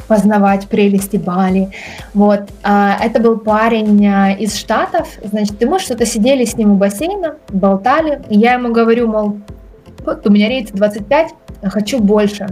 [0.07, 1.71] познавать прелести Бали.
[2.15, 2.49] Вот.
[2.63, 5.09] А, это был парень а, из Штатов.
[5.23, 8.23] Значит, мы что-то сидели с ним у бассейна, болтали.
[8.29, 9.41] И я ему говорю, мол,
[10.05, 12.47] вот у меня рейд 25, а хочу больше.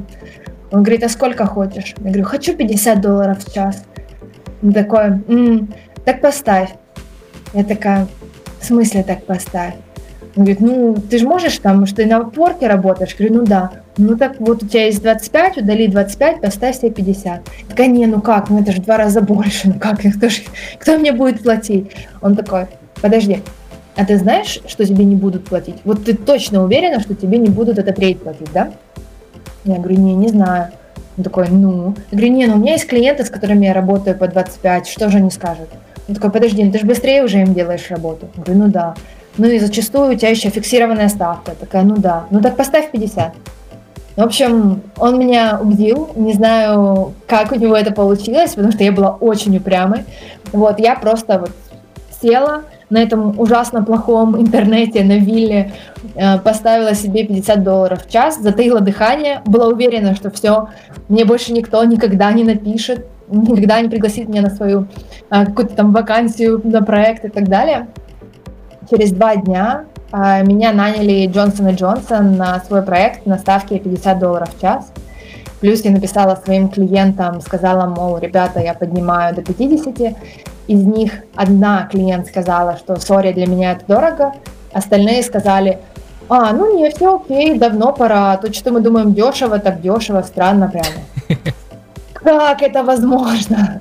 [0.72, 1.94] Он говорит, а сколько хочешь?
[1.98, 3.84] Я говорю, хочу 50 долларов в час.
[4.62, 5.72] Он такой, м-м,
[6.04, 6.70] так поставь.
[7.52, 8.08] Я такая,
[8.60, 9.74] в смысле так поставь?
[10.36, 13.14] Он говорит, ну, ты же можешь там, что ты на порке работаешь?
[13.18, 13.70] Я говорю, ну да.
[13.96, 17.40] Ну так вот у тебя есть 25, удали 25, поставь себе 50.
[17.68, 20.42] Такая, не, ну как, ну это же в два раза больше, ну как, кто, же,
[20.80, 21.92] кто мне будет платить?
[22.20, 22.66] Он такой,
[23.00, 23.40] подожди,
[23.94, 25.76] а ты знаешь, что тебе не будут платить?
[25.84, 28.72] Вот ты точно уверена, что тебе не будут этот рейд платить, да?
[29.64, 30.72] Я говорю, не, не знаю.
[31.16, 31.94] Он такой, ну.
[32.10, 35.08] Я говорю, не, ну у меня есть клиенты, с которыми я работаю по 25, что
[35.08, 35.68] же они скажут?
[36.08, 38.28] Он такой, подожди, ну ты же быстрее уже им делаешь работу.
[38.36, 38.94] Я говорю, ну да.
[39.38, 41.52] Ну и зачастую у тебя еще фиксированная ставка.
[41.58, 42.26] Такая, ну да.
[42.30, 43.34] Ну так поставь 50.
[44.16, 46.10] В общем, он меня убедил.
[46.14, 50.04] Не знаю, как у него это получилось, потому что я была очень упрямой.
[50.52, 51.50] Вот, я просто вот
[52.22, 55.72] села на этом ужасно плохом интернете на вилле,
[56.14, 60.68] э, поставила себе 50 долларов в час, затаила дыхание, была уверена, что все,
[61.08, 64.86] мне больше никто никогда не напишет, никогда не пригласит меня на свою
[65.30, 67.88] а, какую-то там вакансию на проект и так далее.
[68.90, 74.48] Через два дня меня наняли Джонсон и Джонсон на свой проект на ставке 50 долларов
[74.54, 74.92] в час.
[75.60, 80.16] Плюс я написала своим клиентам, сказала, мол, ребята, я поднимаю до 50.
[80.68, 84.34] Из них одна клиент сказала, что, сори, для меня это дорого.
[84.72, 85.78] Остальные сказали,
[86.28, 88.36] а, ну не, все окей, давно пора.
[88.36, 90.96] То, что мы думаем дешево, так дешево, странно прямо.
[92.14, 93.80] Как это возможно?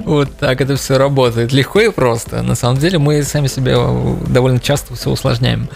[0.00, 1.52] Вот так это все работает.
[1.52, 2.42] Легко и просто.
[2.42, 3.76] На самом деле мы сами себе
[4.28, 5.68] довольно часто все усложняем.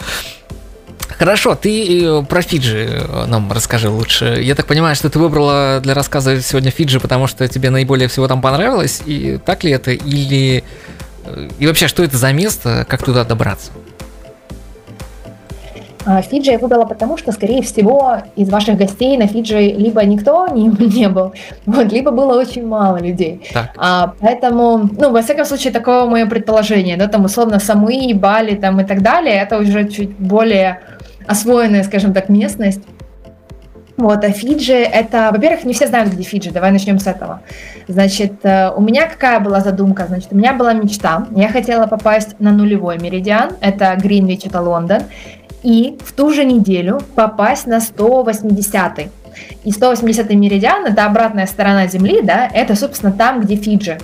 [1.19, 4.41] Хорошо, ты э, про Фиджи э, нам расскажи лучше.
[4.41, 8.29] Я так понимаю, что ты выбрала для рассказа сегодня Фиджи, потому что тебе наиболее всего
[8.29, 9.03] там понравилось.
[9.05, 9.91] И так ли это?
[9.91, 10.63] Или...
[11.25, 12.87] Э, и вообще, что это за место?
[12.89, 13.73] Как туда добраться?
[16.11, 20.49] А, Фиджи я выбрала потому, что, скорее всего, из ваших гостей на Фиджи либо никто
[20.55, 21.35] не, не был,
[21.67, 23.43] вот, либо было очень мало людей.
[23.53, 23.73] Так.
[23.77, 28.81] А, поэтому, ну, во всяком случае, такое мое предположение, да, там, условно, Самуи, Бали, там,
[28.81, 30.81] и так далее, это уже чуть более
[31.27, 32.81] освоенная, скажем так, местность.
[33.99, 37.41] Вот, а Фиджи это, во-первых, не все знают, где Фиджи, давай начнем с этого.
[37.89, 40.07] Значит, э, у меня какая была задумка?
[40.07, 45.03] Значит, у меня была мечта, я хотела попасть на нулевой меридиан, это Гринвич, это Лондон,
[45.63, 49.11] и в ту же неделю попасть на 180
[49.65, 53.99] и 180 меридиан, это обратная сторона Земли, да, это, собственно, там, где Фиджи.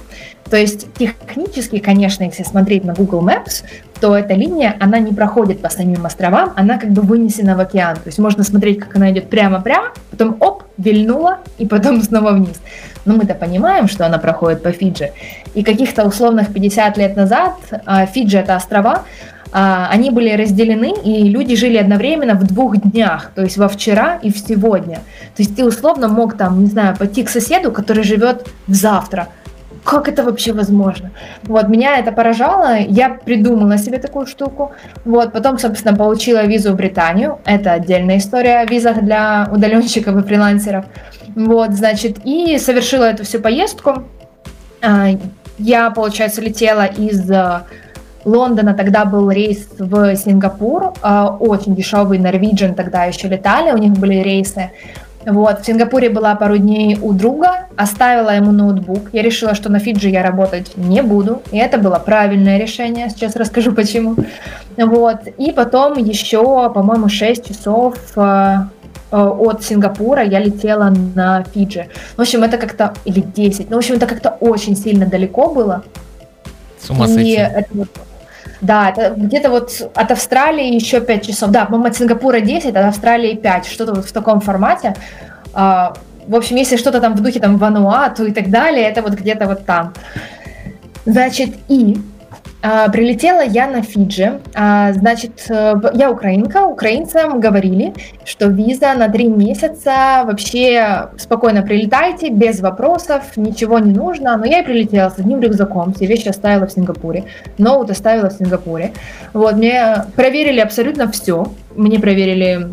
[0.51, 3.64] То есть технически, конечно, если смотреть на Google Maps,
[4.01, 7.97] то эта линия, она не проходит по самим островам, она как бы вынесена в океан.
[7.97, 12.61] То есть можно смотреть, как она идет прямо-прямо, потом оп, вильнула, и потом снова вниз.
[13.07, 15.12] Но мы-то понимаем, что она проходит по Фиджи.
[15.55, 17.55] И каких-то условных 50 лет назад
[17.87, 19.05] а, Фиджи это острова,
[19.57, 24.33] они были разделены, и люди жили одновременно в двух днях, то есть во вчера и
[24.33, 24.97] в сегодня.
[25.37, 29.29] То есть ты условно мог там, не знаю, пойти к соседу, который живет в завтра.
[29.85, 31.12] Как это вообще возможно?
[31.45, 34.73] Вот, меня это поражало, я придумала себе такую штуку.
[35.05, 37.38] Вот, потом, собственно, получила визу в Британию.
[37.45, 40.87] Это отдельная история о визах для удаленщиков и фрилансеров.
[41.37, 44.03] Вот, значит, и совершила эту всю поездку.
[44.83, 45.11] А,
[45.59, 47.31] я, получается, летела из
[48.25, 54.17] Лондона тогда был рейс в Сингапур, очень дешевый Norwegian тогда еще летали, у них были
[54.17, 54.71] рейсы.
[55.27, 59.09] Вот, в Сингапуре была пару дней у друга, оставила ему ноутбук.
[59.13, 63.09] Я решила, что на Фиджи я работать не буду, и это было правильное решение.
[63.09, 64.17] Сейчас расскажу почему.
[64.77, 68.57] Вот, и потом еще, по-моему, 6 часов э,
[69.13, 71.89] э, от Сингапура я летела на Фиджи.
[72.17, 75.85] В общем, это как-то, или 10, ну, в общем, это как-то очень сильно далеко было.
[76.81, 77.31] С ума сойти.
[77.31, 77.69] И это
[78.61, 81.51] да, это где-то вот от Австралии еще 5 часов.
[81.51, 83.67] Да, по-моему, от Сингапура 10, от Австралии 5.
[83.67, 84.95] Что-то вот в таком формате.
[85.53, 85.95] А,
[86.27, 89.47] в общем, если что-то там в духе там Вануату и так далее, это вот где-то
[89.47, 89.93] вот там.
[91.07, 91.99] Значит, и
[92.93, 94.41] прилетела я на Фиджи.
[94.55, 96.67] А, значит, э, я украинка.
[96.67, 97.93] Украинцам говорили,
[98.25, 100.25] что виза на три месяца.
[100.25, 104.37] Вообще спокойно прилетайте, без вопросов, ничего не нужно.
[104.37, 105.93] Но я и прилетела с одним рюкзаком.
[105.93, 107.25] Все вещи оставила в Сингапуре.
[107.59, 108.93] Ноут оставила в Сингапуре.
[109.35, 111.47] Вот, мне проверили абсолютно все.
[111.77, 112.69] Мне проверили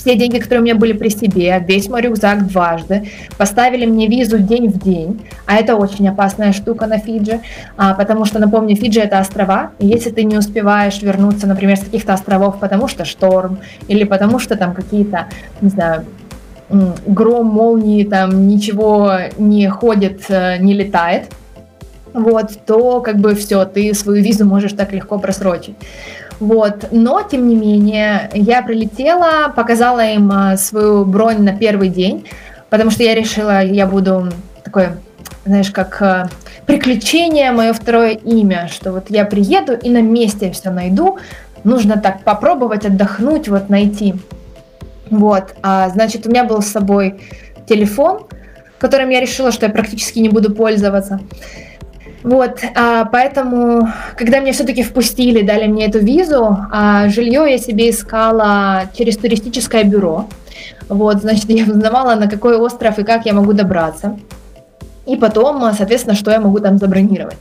[0.00, 4.38] все деньги, которые у меня были при себе, весь мой рюкзак дважды, поставили мне визу
[4.38, 7.40] день в день, а это очень опасная штука на Фиджи,
[7.76, 11.80] а, потому что, напомню, Фиджи это острова, и если ты не успеваешь вернуться, например, с
[11.80, 13.58] каких-то островов, потому что шторм,
[13.88, 15.26] или потому что там какие-то,
[15.60, 16.06] не знаю,
[17.06, 21.24] гром, молнии, там ничего не ходит, э, не летает,
[22.14, 25.74] вот, то как бы все, ты свою визу можешь так легко просрочить.
[26.40, 26.86] Вот.
[26.90, 32.26] Но, тем не менее, я прилетела, показала им а, свою бронь на первый день,
[32.70, 34.28] потому что я решила, я буду
[34.64, 34.96] такое,
[35.44, 36.30] знаешь, как а,
[36.64, 41.18] приключение, мое второе имя, что вот я приеду и на месте все найду,
[41.62, 44.14] нужно так попробовать отдохнуть, вот найти.
[45.10, 47.20] Вот, а, значит, у меня был с собой
[47.68, 48.22] телефон,
[48.78, 51.20] которым я решила, что я практически не буду пользоваться.
[52.22, 57.88] Вот, а, поэтому, когда меня все-таки впустили, дали мне эту визу, а, жилье я себе
[57.90, 60.26] искала через туристическое бюро.
[60.88, 64.18] Вот, значит, я узнавала, на какой остров и как я могу добраться.
[65.06, 67.38] И потом, соответственно, что я могу там забронировать.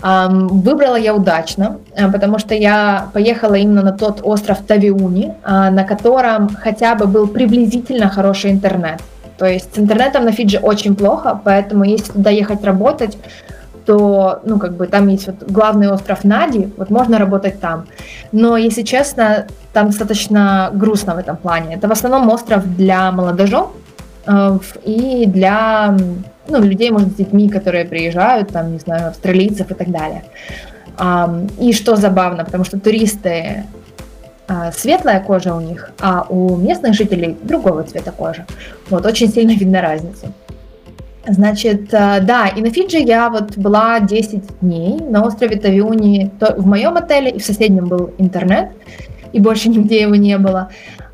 [0.00, 6.50] Выбрала я удачно, а, потому что я поехала именно на тот остров Тавиуни, на котором
[6.50, 9.00] хотя бы был приблизительно хороший интернет.
[9.38, 13.16] То есть с интернетом на Фиджи очень плохо, поэтому если туда ехать работать,
[13.88, 17.86] что, ну, как бы там есть вот главный остров Нади, вот можно работать там.
[18.32, 21.76] Но, если честно, там достаточно грустно в этом плане.
[21.76, 23.64] Это в основном остров для молодежей
[24.26, 25.96] э, и для
[26.48, 30.22] ну, людей, может, с детьми, которые приезжают, там, не знаю, австралийцев и так далее.
[31.60, 33.64] И что забавно, потому что туристы
[34.48, 38.44] uh, светлая кожа у них, а у местных жителей другого цвета кожи.
[38.90, 40.32] Вот, очень сильно видно разницу.
[41.28, 46.30] Значит, э, да, и на Фиджи я вот была 10 дней на острове Тавиуни.
[46.40, 48.70] В моем отеле и в соседнем был интернет,
[49.32, 50.70] и больше нигде его не было.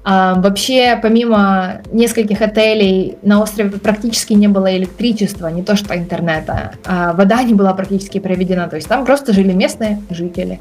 [0.07, 6.73] А, вообще, помимо нескольких отелей, на острове практически не было электричества, не то что интернета.
[6.85, 10.61] А вода не была практически проведена, то есть там просто жили местные жители.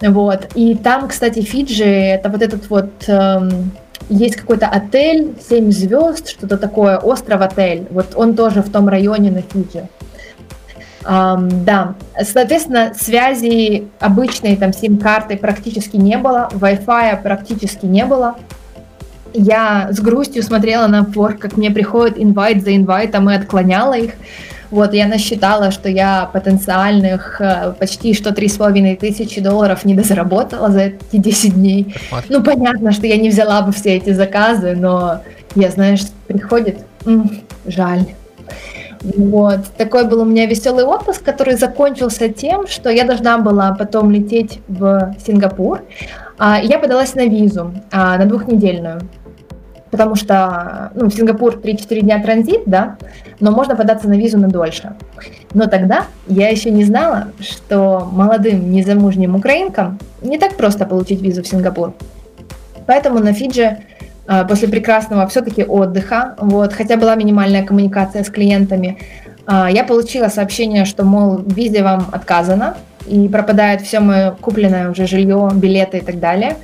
[0.00, 0.52] Вот.
[0.54, 3.72] И там, кстати, Фиджи, это вот этот вот эм,
[4.08, 7.86] есть какой-то отель, 7 звезд, что-то такое, остров-отель.
[7.90, 9.88] Вот он тоже в том районе на Фиджи.
[11.02, 18.36] Um, да, соответственно, связи обычной там сим-карты практически не было, Wi-Fi практически не было.
[19.32, 24.12] Я с грустью смотрела на Upwork, как мне приходит инвайт за инвайтом и отклоняла их.
[24.70, 29.94] Вот, я насчитала, что я потенциальных э, почти что три с половиной тысячи долларов не
[29.94, 31.94] дозаработала за эти 10 дней.
[32.28, 35.22] Ну, понятно, что я не взяла бы все эти заказы, но
[35.56, 38.04] я, знаешь, приходит, м-м, жаль.
[39.02, 39.60] Вот.
[39.76, 44.60] Такой был у меня веселый отпуск, который закончился тем, что я должна была потом лететь
[44.68, 45.80] в Сингапур.
[46.38, 49.00] А, я подалась на визу а, на двухнедельную
[49.90, 52.96] потому что ну, в Сингапур 3-4 дня транзит, да,
[53.40, 54.94] но можно податься на визу на дольше.
[55.54, 61.42] Но тогда я еще не знала, что молодым незамужним украинкам не так просто получить визу
[61.42, 61.94] в Сингапур.
[62.86, 63.78] Поэтому на Фиджи
[64.26, 68.98] а, после прекрасного все-таки отдыха, вот, хотя была минимальная коммуникация с клиентами,
[69.46, 75.06] а, я получила сообщение, что, мол, визе вам отказано, и пропадает все мое купленное уже
[75.06, 76.56] жилье, билеты и так далее.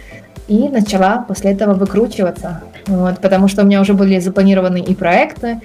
[0.48, 2.62] И начала после этого выкручиваться.
[2.86, 5.60] Вот, потому что у меня уже были запланированы и проекты,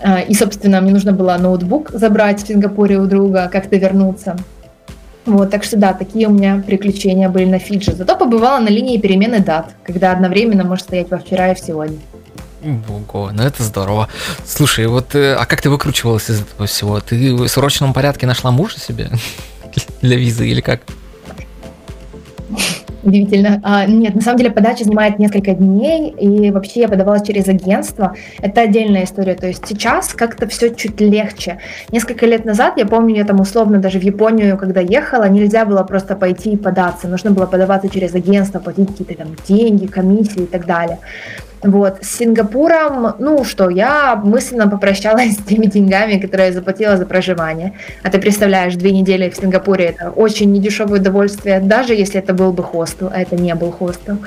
[0.00, 4.36] а, и, собственно, мне нужно было ноутбук забрать в Сингапуре у друга, как-то вернуться.
[5.26, 7.92] Вот, так что да, такие у меня приключения были на Фиджи.
[7.92, 11.98] Зато побывала на линии перемены дат, когда одновременно может стоять во вчера и в сегодня.
[12.88, 14.08] Ого, ну это здорово.
[14.44, 16.98] Слушай, вот, э, а как ты выкручивалась из этого всего?
[17.00, 19.10] Ты в срочном порядке нашла мужа себе?
[20.02, 20.80] для визы или как?
[23.08, 23.60] Удивительно.
[23.62, 28.14] А, нет, на самом деле подача занимает несколько дней, и вообще я подавалась через агентство.
[28.42, 29.34] Это отдельная история.
[29.34, 31.58] То есть сейчас как-то все чуть легче.
[31.90, 35.84] Несколько лет назад, я помню, я там условно даже в Японию, когда ехала, нельзя было
[35.84, 37.08] просто пойти и податься.
[37.08, 40.98] Нужно было подаваться через агентство, платить какие-то там деньги, комиссии и так далее.
[41.62, 47.06] Вот, с Сингапуром, ну что, я мысленно попрощалась с теми деньгами, которые я заплатила за
[47.06, 47.72] проживание.
[48.02, 52.52] А ты представляешь, две недели в Сингапуре это очень недешевое удовольствие, даже если это был
[52.52, 54.18] бы хостел, а это не был хостел.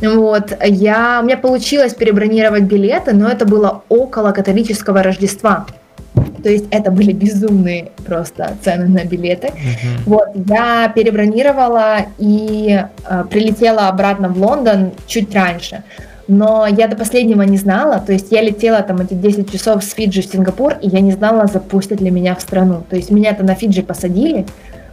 [0.00, 5.66] Вот, я, у меня получилось перебронировать билеты, но это было около католического Рождества.
[6.42, 9.48] То есть это были безумные просто цены на билеты.
[9.48, 10.02] Uh-huh.
[10.06, 15.82] Вот, я перебронировала и э, прилетела обратно в Лондон чуть раньше
[16.28, 19.94] но я до последнего не знала, то есть я летела там эти 10 часов с
[19.94, 22.84] Фиджи в Сингапур, и я не знала, запустят ли меня в страну.
[22.88, 24.44] То есть меня-то на Фиджи посадили,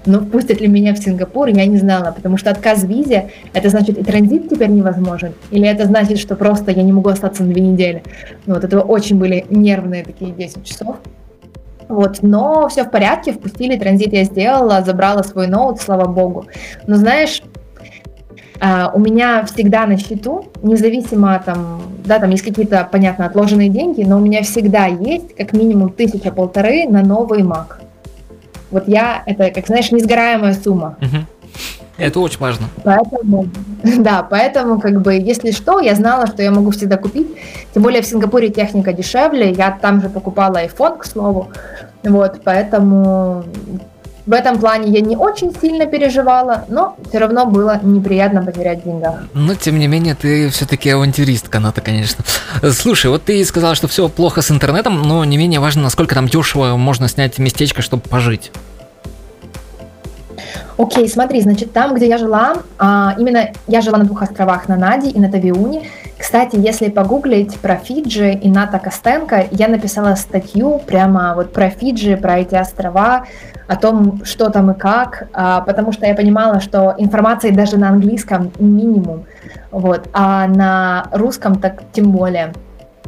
[0.06, 3.70] но пустят ли меня в Сингапур, я не знала, потому что отказ в визе, это
[3.70, 7.52] значит и транзит теперь невозможен, или это значит, что просто я не могу остаться на
[7.52, 8.04] две недели.
[8.46, 10.98] Ну, вот это очень были нервные такие 10 часов.
[11.88, 16.46] Вот, но все в порядке, впустили, транзит я сделала, забрала свой ноут, слава богу.
[16.88, 17.44] Но знаешь,
[18.60, 24.18] у меня всегда на счету, независимо там, да, там есть какие-то, понятно, отложенные деньги, но
[24.18, 27.82] у меня всегда есть как минимум тысяча-полторы на новый Mac.
[28.72, 30.98] Вот я, это, как знаешь, несгораемая сумма.
[31.98, 32.68] Это очень важно.
[32.84, 33.48] Поэтому,
[33.84, 37.28] да, поэтому, как бы, если что, я знала, что я могу всегда купить.
[37.74, 41.50] Тем более в Сингапуре техника дешевле, я там же покупала iPhone, к слову.
[42.04, 43.46] Вот, поэтому
[44.26, 49.16] в этом плане я не очень сильно переживала, но все равно было неприятно потерять деньгах.
[49.34, 52.24] Но тем не менее, ты все-таки авантюристка, ну-то, конечно.
[52.72, 56.28] Слушай, вот ты сказала, что все плохо с интернетом, но не менее важно, насколько там
[56.28, 58.52] дешево можно снять местечко, чтобы пожить.
[60.78, 64.76] Окей, смотри, значит, там, где я жила, а, именно я жила на двух островах, на
[64.76, 65.84] Нади и на Тавиуне.
[66.18, 72.18] Кстати, если погуглить про Фиджи и Ната Костенко, я написала статью прямо вот про Фиджи,
[72.18, 73.26] про эти острова,
[73.68, 77.90] о том, что там и как, а, потому что я понимала, что информации даже на
[77.90, 79.26] английском минимум,
[79.72, 82.54] вот, а на русском так тем более.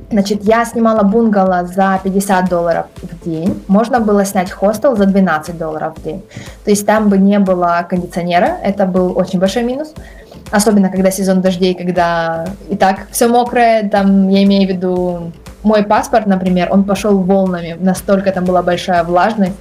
[0.10, 3.62] Значит, я снимала бунгало за 50 долларов в день.
[3.68, 6.24] Можно было снять хостел за 12 долларов в день.
[6.64, 8.58] То есть там бы не было кондиционера.
[8.64, 9.94] Это был очень большой минус.
[10.50, 13.90] Особенно, когда сезон дождей, когда и так все мокрое.
[13.90, 15.32] Там, я имею в виду,
[15.64, 17.76] мой паспорт, например, он пошел волнами.
[17.78, 19.58] Настолько там была большая влажность.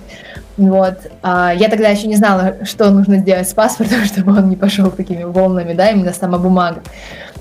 [0.57, 0.95] Вот.
[1.23, 4.91] А я тогда еще не знала, что нужно сделать с паспортом, чтобы он не пошел
[4.91, 6.83] такими волнами, да, именно сама бумага.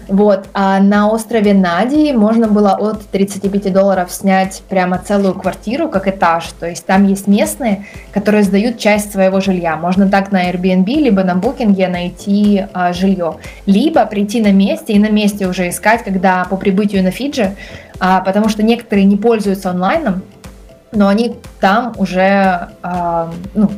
[0.07, 0.47] Вот.
[0.53, 6.45] А на острове Нади можно было от 35 долларов снять прямо целую квартиру, как этаж.
[6.59, 9.75] То есть там есть местные, которые сдают часть своего жилья.
[9.77, 13.37] Можно так на Airbnb, либо на Booking найти а, жилье.
[13.65, 17.55] Либо прийти на месте и на месте уже искать, когда по прибытию на Фиджи,
[17.99, 20.21] а, потому что некоторые не пользуются онлайном,
[20.91, 23.69] но они там уже, э, ну,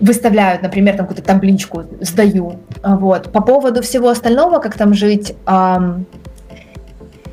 [0.00, 2.60] выставляют, например, там какую-то табличку «сдаю».
[2.82, 3.32] Вот.
[3.32, 5.34] По поводу всего остального, как там жить,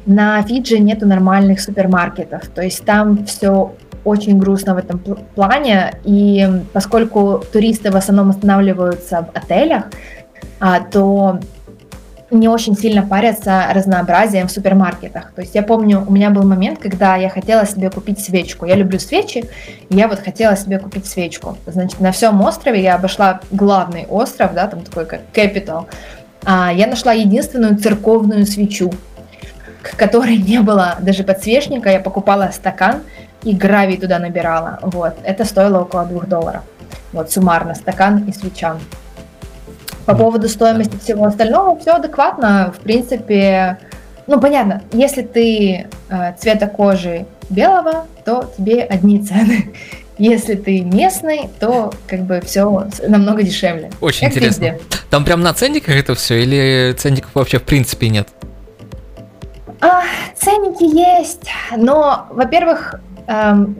[0.05, 4.99] на Фиджи нету нормальных супермаркетов, то есть там все очень грустно в этом
[5.35, 9.85] плане, и поскольку туристы в основном останавливаются в отелях,
[10.59, 11.39] а, то
[12.33, 15.31] не очень сильно парятся разнообразием в супермаркетах.
[15.33, 18.65] То есть я помню, у меня был момент, когда я хотела себе купить свечку.
[18.65, 19.45] Я люблю свечи,
[19.89, 21.57] и я вот хотела себе купить свечку.
[21.65, 25.85] Значит, на всем острове я обошла главный остров, да, там такой как Capital.
[26.45, 28.91] А я нашла единственную церковную свечу,
[29.81, 31.89] к которой не было даже подсвечника.
[31.89, 33.01] Я покупала стакан
[33.43, 34.79] и гравий туда набирала.
[34.81, 35.15] Вот.
[35.23, 36.61] Это стоило около двух долларов.
[37.11, 38.77] Вот суммарно стакан и свеча.
[40.05, 42.73] По поводу стоимости всего остального, все адекватно.
[42.77, 43.77] В принципе,
[44.27, 49.73] ну понятно, если ты э, цвета кожи белого, то тебе одни цены.
[50.19, 53.89] Если ты местный, то как бы все намного дешевле.
[53.99, 54.63] Очень как интересно.
[54.63, 54.79] Везде.
[55.09, 58.27] Там прям на ценниках это все или ценников вообще в принципе нет?
[59.81, 60.03] А,
[60.37, 63.75] ценники есть, но, во-первых, эм,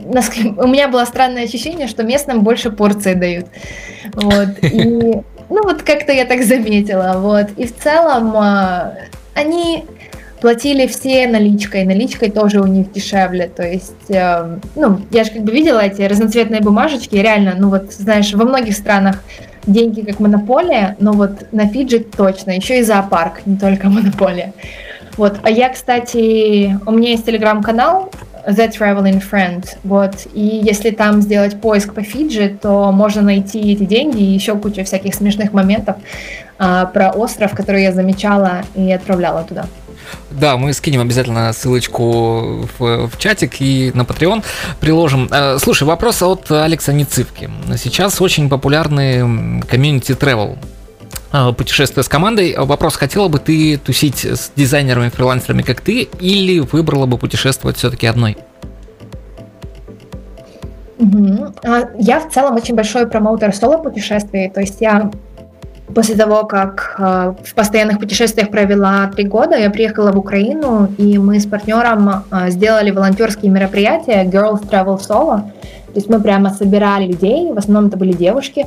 [0.58, 3.46] у меня было странное ощущение, что местным больше порции дают.
[4.14, 4.48] Вот.
[4.60, 5.22] И
[5.54, 7.46] ну вот как-то я так заметила, вот.
[7.56, 8.94] И в целом а,
[9.34, 9.84] они
[10.40, 15.42] платили все наличкой, наличкой тоже у них дешевле, то есть, э, ну, я же как
[15.42, 19.22] бы видела эти разноцветные бумажечки, реально, ну вот, знаешь, во многих странах
[19.66, 24.52] деньги как монополия, но вот на Фиджи точно, еще и зоопарк, не только монополия.
[25.16, 28.10] Вот, а я, кстати, у меня есть телеграм-канал,
[28.48, 29.64] The Traveling Friend.
[29.84, 30.26] Вот.
[30.32, 34.84] И если там сделать поиск по Фиджи, то можно найти эти деньги и еще кучу
[34.84, 35.96] всяких смешных моментов
[36.58, 39.66] а, про остров, который я замечала и отправляла туда.
[40.30, 44.44] Да, мы скинем обязательно ссылочку в, в чатик и на Patreon
[44.80, 45.28] приложим.
[45.30, 47.48] Э, слушай, вопрос от Алекса Ницивки.
[47.76, 50.58] Сейчас очень популярный комьюнити travel
[51.56, 52.54] путешествия с командой.
[52.56, 58.06] Вопрос, хотела бы ты тусить с дизайнерами, фрилансерами, как ты, или выбрала бы путешествовать все-таки
[58.06, 58.36] одной?
[60.98, 65.10] Я в целом очень большой промоутер соло путешествий, то есть я
[65.94, 71.38] После того, как в постоянных путешествиях провела три года, я приехала в Украину, и мы
[71.38, 75.42] с партнером сделали волонтерские мероприятия Girls Travel Solo.
[75.42, 78.66] То есть мы прямо собирали людей, в основном это были девушки,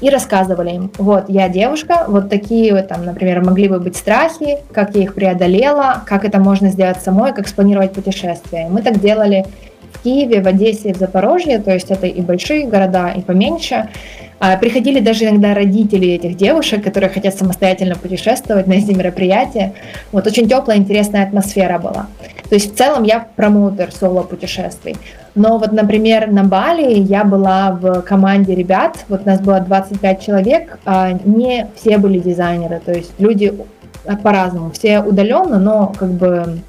[0.00, 4.58] и рассказывали им, вот я девушка, вот такие вот там, например, могли бы быть страхи,
[4.72, 8.68] как я их преодолела, как это можно сделать самой, как спланировать путешествие.
[8.68, 9.46] Мы так делали
[9.92, 13.88] в Киеве, в Одессе, в Запорожье, то есть это и большие города, и поменьше.
[14.38, 19.72] А, приходили даже иногда родители этих девушек, которые хотят самостоятельно путешествовать на эти мероприятия.
[20.12, 22.06] Вот очень теплая, интересная атмосфера была.
[22.48, 24.96] То есть в целом я промоутер соло-путешествий.
[25.34, 30.78] Но вот, например, на Бали я была в команде ребят, вот нас было 25 человек,
[30.84, 33.54] а не все были дизайнеры, то есть люди
[34.22, 36.60] по-разному, все удаленно, но как бы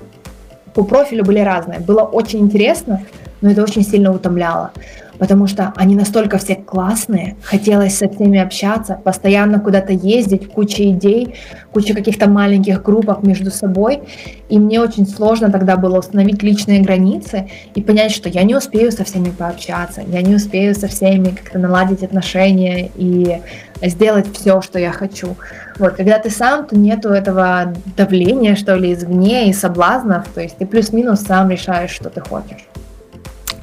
[0.74, 1.80] по профилю были разные.
[1.80, 3.04] Было очень интересно,
[3.42, 4.72] но это очень сильно утомляло
[5.20, 11.36] потому что они настолько все классные, хотелось со всеми общаться, постоянно куда-то ездить, куча идей,
[11.72, 14.02] куча каких-то маленьких группок между собой,
[14.50, 18.92] и мне очень сложно тогда было установить личные границы и понять, что я не успею
[18.92, 23.42] со всеми пообщаться, я не успею со всеми как-то наладить отношения и
[23.82, 25.36] сделать все, что я хочу.
[25.78, 30.58] Вот, когда ты сам, то нету этого давления, что ли, извне и соблазнов, то есть
[30.58, 32.68] ты плюс-минус сам решаешь, что ты хочешь.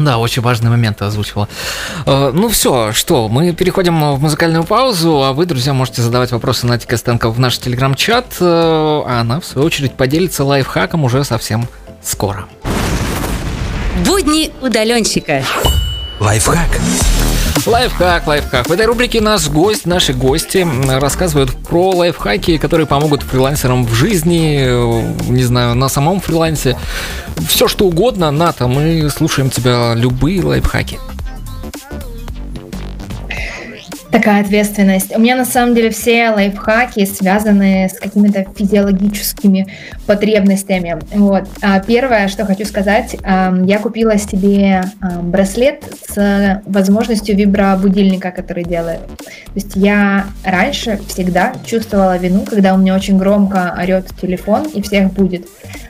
[0.05, 1.49] Да, очень важный момент озвучивала.
[2.05, 6.67] Э, ну все, что, мы переходим в музыкальную паузу, а вы, друзья, можете задавать вопросы
[6.67, 11.67] Нати Костенко в наш телеграм-чат, а она, в свою очередь, поделится лайфхаком уже совсем
[12.03, 12.47] скоро.
[14.05, 15.43] Будни удаленщика.
[16.21, 16.69] Лайфхак.
[17.67, 18.69] Лайфхак, лайфхак.
[18.69, 20.67] В этой рубрике наш гость, наши гости
[21.01, 26.77] рассказывают про лайфхаки, которые помогут фрилансерам в жизни, э, не знаю, на самом фрилансе.
[27.49, 30.99] Все что угодно, Ната, мы слушаем тебя любые лайфхаки
[34.15, 35.13] такая ответственность.
[35.17, 39.67] У меня на самом деле все лайфхаки связаны с какими-то физиологическими
[40.07, 41.01] потребностями.
[41.11, 41.49] Вот.
[41.61, 44.85] А первое, что хочу сказать, я купила себе
[45.21, 49.01] браслет с возможностью вибробудильника, который делает.
[49.09, 54.81] То есть я раньше всегда чувствовала вину, когда у меня очень громко орет телефон и
[54.81, 55.49] всех будет.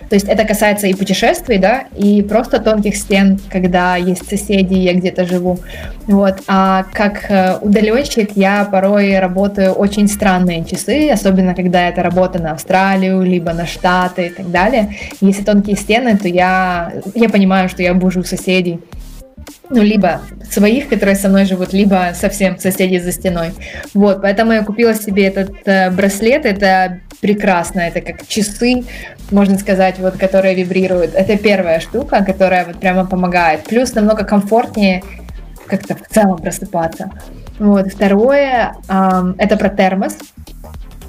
[0.09, 4.95] То есть это касается и путешествий, да, и просто тонких стен, когда есть соседи, я
[4.95, 5.59] где-то живу.
[6.07, 6.37] Вот.
[6.47, 7.59] А как э,
[8.15, 13.67] удаленщик я порой работаю очень странные часы, особенно когда это работа на Австралию, либо на
[13.67, 14.97] Штаты и так далее.
[15.21, 18.81] Если тонкие стены, то я, я понимаю, что я бужу соседей
[19.71, 23.53] ну, либо своих, которые со мной живут, либо совсем соседей за стеной.
[23.95, 28.85] Вот, поэтому я купила себе этот э, браслет, это прекрасно, это как часы,
[29.31, 31.15] можно сказать, вот, которые вибрируют.
[31.15, 33.65] Это первая штука, которая вот прямо помогает.
[33.65, 35.03] Плюс намного комфортнее
[35.67, 37.11] как-то в целом просыпаться.
[37.59, 40.18] Вот, второе, э, это про термос.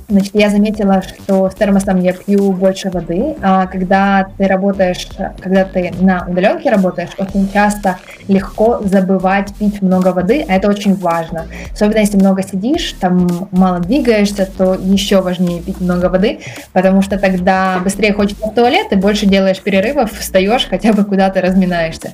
[0.08, 5.08] Значит, я заметила, что с термосом я пью больше воды, а когда ты работаешь,
[5.41, 7.97] когда ты на удаленке работаешь, очень часто
[8.28, 11.47] легко забывать пить много воды, а это очень важно.
[11.74, 16.39] Особенно если много сидишь, там мало двигаешься, то еще важнее пить много воды,
[16.72, 21.41] потому что тогда быстрее хочется в туалет, и больше делаешь перерывов, встаешь, хотя бы куда-то
[21.41, 22.12] разминаешься.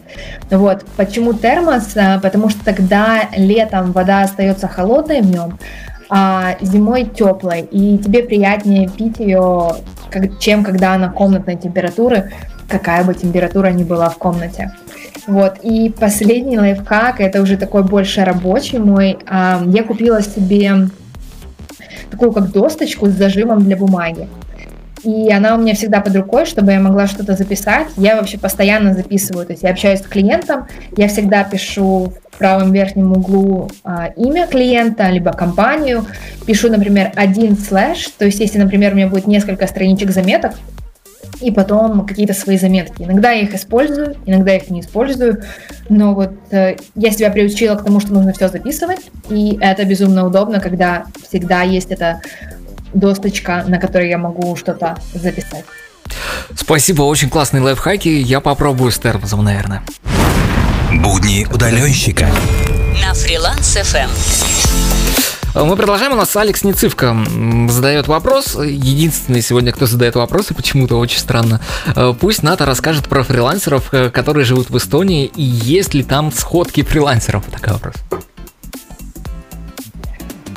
[0.50, 0.86] Вот.
[0.96, 1.98] Почему термос?
[1.98, 5.60] А, потому что тогда летом вода остается холодной в нем,
[6.14, 9.76] а зимой теплой, и тебе приятнее пить ее,
[10.10, 12.34] как, чем когда она комнатной температуры,
[12.68, 14.74] какая бы температура ни была в комнате.
[15.26, 20.90] Вот, и последний лайфхак, это уже такой больше рабочий мой, а, я купила себе
[22.10, 24.28] такую как досточку с зажимом для бумаги.
[25.04, 27.88] И она у меня всегда под рукой, чтобы я могла что-то записать.
[27.96, 29.48] Я вообще постоянно записываю.
[29.48, 35.08] То есть я общаюсь с клиентом, я всегда пишу правом верхнем углу а, имя клиента,
[35.10, 36.06] либо компанию.
[36.48, 38.08] Пишу, например, один слэш.
[38.18, 40.54] То есть если, например, у меня будет несколько страничек заметок,
[41.40, 43.04] и потом какие-то свои заметки.
[43.04, 45.44] Иногда я их использую, иногда их не использую,
[45.90, 50.28] но вот э, я себя приучила к тому, что нужно все записывать, и это безумно
[50.28, 52.22] удобно, когда всегда есть эта
[52.94, 55.66] досточка, на которой я могу что-то записать.
[56.56, 58.10] Спасибо, очень классные лайфхаки.
[58.10, 59.82] Я попробую с термозом, наверное.
[60.94, 62.28] Будни удаленщика.
[63.02, 64.10] На фриланс FM.
[65.56, 66.12] Мы продолжаем.
[66.12, 67.16] У нас Алекс Нецивка
[67.70, 68.56] задает вопрос.
[68.56, 71.62] Единственный сегодня, кто задает вопросы, почему-то очень странно.
[71.96, 76.32] Э, пусть Ната расскажет про фрилансеров, э, которые живут в Эстонии, и есть ли там
[76.32, 77.46] сходки фрилансеров.
[77.46, 77.96] Такой вопрос.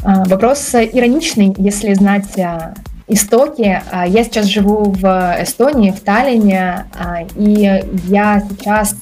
[0.03, 2.37] А, вопрос ироничный, если знать
[3.07, 3.83] истоки.
[3.91, 6.87] А, я сейчас живу в Эстонии, в Таллине,
[7.37, 8.95] и я сейчас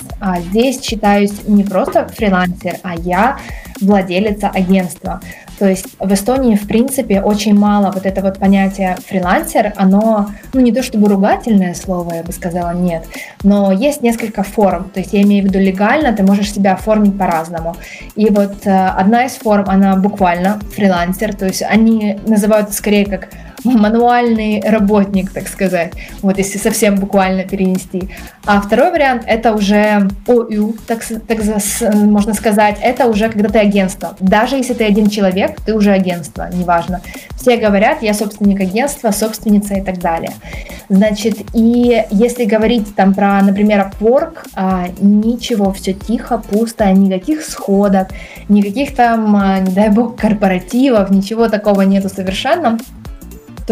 [0.49, 3.39] здесь считаюсь не просто фрилансер, а я
[3.81, 5.21] владелица агентства.
[5.59, 10.61] То есть в Эстонии, в принципе, очень мало вот это вот понятие фрилансер, оно, ну
[10.61, 13.05] не то чтобы ругательное слово, я бы сказала, нет,
[13.45, 17.17] но есть несколько форм, то есть я имею в виду легально, ты можешь себя оформить
[17.17, 17.77] по-разному.
[18.17, 23.29] И вот э, одна из форм, она буквально фрилансер, то есть они называют скорее как
[23.65, 25.93] мануальный работник, так сказать,
[26.23, 28.11] вот если совсем буквально перенести.
[28.45, 31.39] А второй вариант это уже ОЮ, так, так
[31.95, 34.17] можно сказать, это уже когда ты агентство.
[34.21, 37.01] Даже если ты один человек, ты уже агентство, неважно.
[37.37, 40.33] Все говорят, я собственник агентства, собственница и так далее.
[40.89, 48.09] Значит, и если говорить там про, например, Upwork, а, ничего, все тихо, пусто, никаких сходок,
[48.49, 52.79] никаких там, а, не дай бог, корпоративов, ничего такого нету совершенно.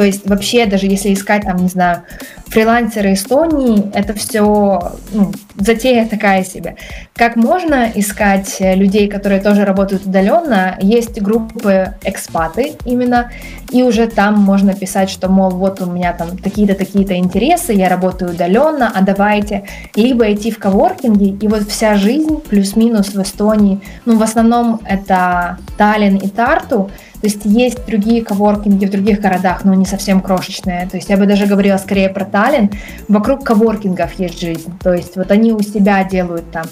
[0.01, 2.05] То есть вообще, даже если искать там, не знаю,
[2.47, 6.77] фрилансеры Эстонии, это все ну, затея такая себе.
[7.15, 10.79] Как можно искать людей, которые тоже работают удаленно?
[10.81, 13.31] Есть группы экспаты именно,
[13.71, 17.91] и уже там можно писать, что, мол, вот у меня там такие-то, такие-то интересы, я
[17.91, 23.83] работаю удаленно, а давайте либо идти в коворкинги, и вот вся жизнь плюс-минус в Эстонии,
[24.07, 26.91] ну, в основном это Таллин и Тарту,
[27.21, 30.89] то есть есть другие коворкинги в других городах, но не совсем крошечные.
[30.89, 32.71] То есть я бы даже говорила скорее про Таллин.
[33.09, 34.73] Вокруг коворкингов есть жизнь.
[34.83, 36.65] То есть вот они у себя делают там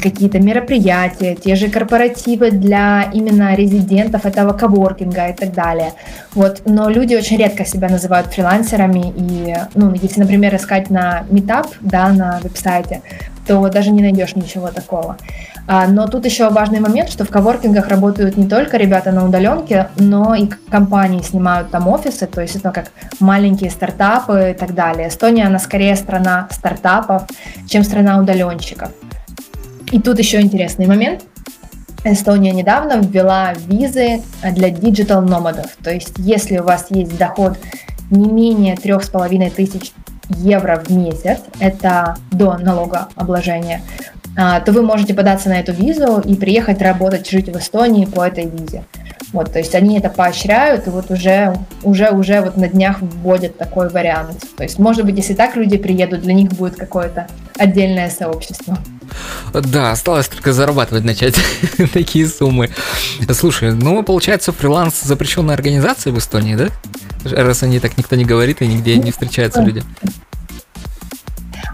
[0.00, 5.92] какие-то мероприятия, те же корпоративы для именно резидентов этого коворкинга и так далее.
[6.34, 6.62] Вот.
[6.64, 9.12] Но люди очень редко себя называют фрилансерами.
[9.14, 13.02] И, ну, если, например, искать на Meetup, да, на веб-сайте,
[13.46, 15.18] то даже не найдешь ничего такого.
[15.70, 19.88] А, но тут еще важный момент, что в коворкингах работают не только ребята на удаленке,
[19.96, 22.90] но и компании снимают там офисы, то есть это как
[23.20, 25.08] маленькие стартапы и так далее.
[25.08, 27.24] Эстония, она скорее страна стартапов,
[27.66, 28.88] чем страна удаленщиков.
[29.92, 31.24] И тут еще интересный момент.
[32.02, 35.66] Эстония недавно ввела визы для digital номадов.
[35.84, 37.58] То есть, если у вас есть доход
[38.10, 39.92] не менее трех с половиной тысяч
[40.30, 43.82] евро в месяц, это до налогообложения,
[44.38, 48.46] то вы можете податься на эту визу и приехать работать, жить в Эстонии по этой
[48.46, 48.84] визе.
[49.32, 53.58] Вот, то есть они это поощряют, и вот уже, уже, уже вот на днях вводят
[53.58, 54.44] такой вариант.
[54.56, 57.26] То есть, может быть, если так люди приедут, для них будет какое-то
[57.58, 58.78] отдельное сообщество.
[59.52, 61.34] Да, осталось только зарабатывать начать
[61.92, 62.70] такие суммы.
[63.32, 66.68] Слушай, ну, получается, фриланс запрещенная организация в Эстонии, да?
[67.24, 69.82] Раз они так никто не говорит и нигде не встречаются люди.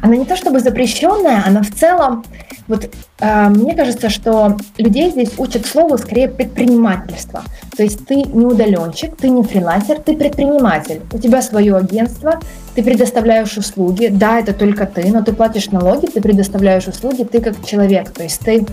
[0.01, 2.25] Она не то чтобы запрещенная, она в целом
[2.67, 2.89] вот
[3.21, 7.43] э, мне кажется, что людей здесь учат слову скорее предпринимательство.
[7.77, 11.03] То есть ты не удаленщик, ты не фрилансер, ты предприниматель.
[11.13, 12.41] У тебя свое агентство,
[12.75, 14.09] ты предоставляешь услуги.
[14.11, 18.11] Да, это только ты, но ты платишь налоги, ты предоставляешь услуги, ты как человек.
[18.11, 18.67] То есть ты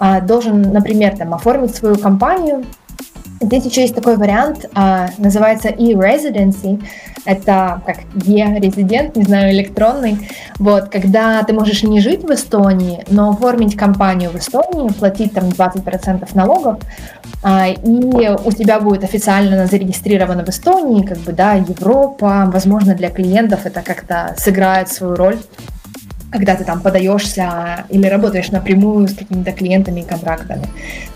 [0.00, 2.64] э, должен, например, там, оформить свою компанию,
[3.42, 6.82] Здесь еще есть такой вариант, а, называется e-residency.
[7.24, 10.18] Это как e-резидент, не знаю, электронный.
[10.58, 15.48] Вот, когда ты можешь не жить в Эстонии, но оформить компанию в Эстонии, платить там
[15.48, 16.80] 20% налогов,
[17.42, 23.08] а, и у тебя будет официально зарегистрировано в Эстонии, как бы, да, Европа, возможно, для
[23.08, 25.38] клиентов это как-то сыграет свою роль
[26.30, 30.66] когда ты там подаешься или работаешь напрямую с какими-то клиентами и контрактами.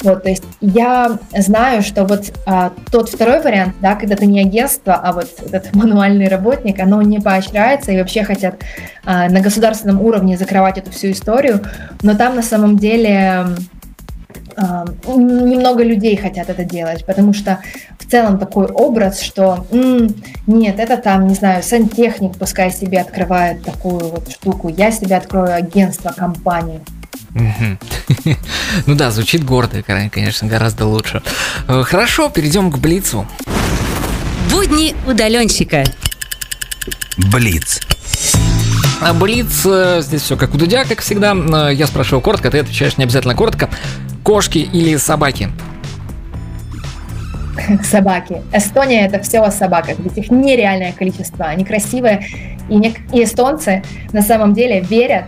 [0.02, 4.40] Вот, то есть я знаю, что вот а, тот второй вариант, да, когда ты не
[4.40, 8.56] агентство, а вот этот мануальный работник, оно не поощряется и вообще хотят
[9.04, 11.60] а, на государственном уровне закрывать эту всю историю,
[12.02, 13.46] но там на самом деле
[15.06, 17.58] немного людей хотят это делать, потому что
[18.07, 20.14] в целом такой образ, что м-м,
[20.46, 25.55] нет, это там, не знаю, сантехник пускай себе открывает такую вот штуку, я себе открою
[25.55, 26.80] агентство, компанию.
[28.86, 31.22] Ну да, звучит гордо, конечно, гораздо лучше.
[31.68, 33.26] Э, хорошо, перейдем к Блицу.
[34.50, 35.84] Будни удаленщика.
[37.16, 37.80] Блиц.
[39.00, 41.34] А Блиц, э, здесь все как у Дудя, как всегда.
[41.34, 43.68] Э, я спрашиваю коротко, ты отвечаешь не обязательно коротко.
[44.22, 45.50] Кошки или собаки?
[47.82, 48.42] Собаки.
[48.52, 51.46] Эстония это все о собаках, ведь их нереальное количество.
[51.46, 52.26] Они красивые
[52.68, 55.24] И, не, и эстонцы на самом деле верят,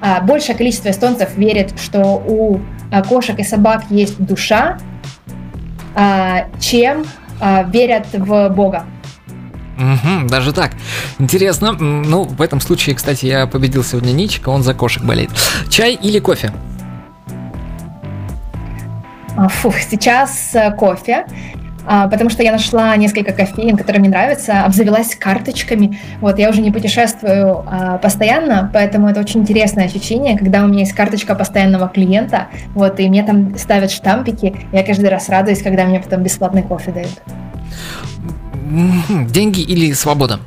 [0.00, 2.60] а, большее количество эстонцев верит, что у
[2.90, 4.78] а, кошек и собак есть душа,
[5.94, 7.04] а, чем
[7.40, 8.84] а, верят в Бога.
[9.76, 10.72] Угу, даже так.
[11.18, 11.72] Интересно.
[11.72, 15.30] Ну, в этом случае, кстати, я победил сегодня Ничика, он за кошек болеет.
[15.68, 16.52] Чай или кофе?
[19.36, 21.26] А, фу, сейчас э, кофе.
[21.86, 25.98] А, потому что я нашла несколько кофеин, которые мне нравятся, обзавелась карточками.
[26.20, 30.80] Вот, я уже не путешествую а, постоянно, поэтому это очень интересное ощущение, когда у меня
[30.80, 35.84] есть карточка постоянного клиента, вот, и мне там ставят штампики, я каждый раз радуюсь, когда
[35.84, 37.22] мне потом бесплатный кофе дают.
[39.30, 40.40] Деньги или свобода?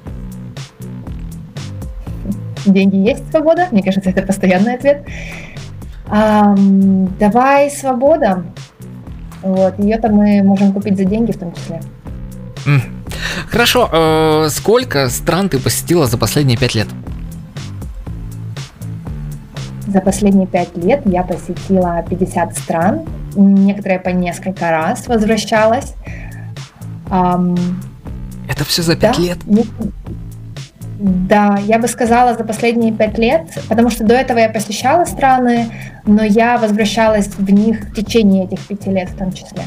[2.65, 5.05] Деньги есть свобода, мне кажется, это постоянный ответ.
[6.09, 6.55] А,
[7.19, 8.43] давай свобода.
[9.41, 11.81] Вот, ее-то мы можем купить за деньги в том числе.
[13.49, 16.87] Хорошо, э, сколько стран ты посетила за последние пять лет?
[19.87, 25.93] За последние пять лет я посетила 50 стран, некоторые по несколько раз возвращалась.
[28.49, 29.37] Это все за пять да, лет?
[30.99, 35.69] Да, я бы сказала за последние пять лет, потому что до этого я посещала страны,
[36.05, 39.61] но я возвращалась в них в течение этих пяти лет в том числе.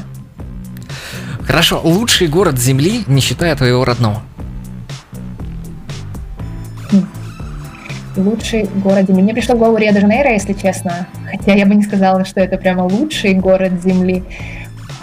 [1.42, 4.22] Хорошо, лучший город Земли, не считая твоего родного.
[6.90, 7.06] Хм.
[8.16, 9.22] Лучший город Земли.
[9.22, 11.06] Мне пришло в голову Рио-де-Жанейро, если честно.
[11.30, 14.24] Хотя я бы не сказала, что это прямо лучший город Земли.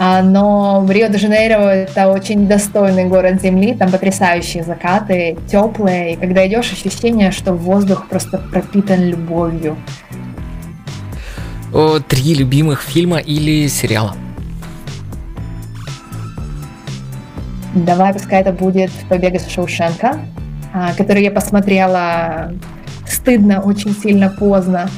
[0.00, 6.46] А, но в Рио-де-Жанейро это очень достойный город Земли, там потрясающие закаты, теплые, и когда
[6.46, 9.76] идешь, ощущение, что воздух просто пропитан любовью.
[11.74, 14.14] О, три любимых фильма или сериала?
[17.74, 20.20] Давай, пускай это будет «Побег из Шоушенка»,
[20.72, 22.52] а, который я посмотрела
[23.06, 24.88] стыдно, очень сильно поздно.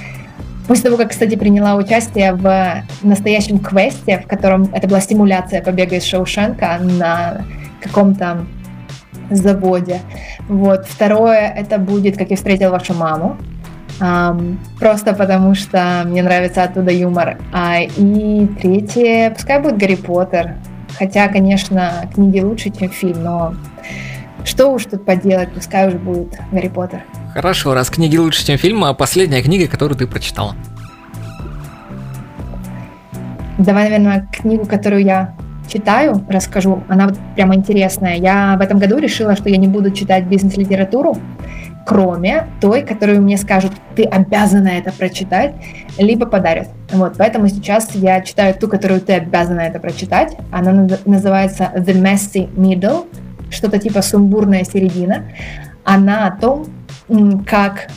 [0.71, 5.97] После того, как, кстати, приняла участие в настоящем квесте, в котором это была стимуляция побега
[5.97, 7.45] из Шоушенка на
[7.83, 8.47] каком-то
[9.31, 9.99] заводе.
[10.47, 10.87] Вот.
[10.87, 13.37] Второе, это будет «Как я встретил вашу маму».
[13.99, 17.39] Um, просто потому что мне нравится оттуда юмор.
[17.53, 20.55] А, и третье, пускай будет Гарри Поттер.
[20.97, 23.55] Хотя, конечно, книги лучше, чем фильм, но
[24.45, 27.03] что уж тут поделать, пускай уже будет Гарри Поттер.
[27.33, 30.57] Хорошо, раз книги лучше, чем фильм, а последняя книга, которую ты прочитала?
[33.57, 35.35] Давай, наверное, книгу, которую я
[35.69, 36.83] читаю, расскажу.
[36.89, 38.17] Она вот прямо интересная.
[38.17, 41.17] Я в этом году решила, что я не буду читать бизнес-литературу,
[41.87, 45.55] кроме той, которую мне скажут, ты обязана это прочитать,
[45.99, 46.69] либо подарят.
[46.91, 50.37] Вот, поэтому сейчас я читаю ту, которую ты обязана это прочитать.
[50.51, 53.07] Она называется The Messy Middle,
[53.51, 55.27] что-то типа сумбурная середина.
[55.85, 56.67] Она о том,
[57.47, 57.89] как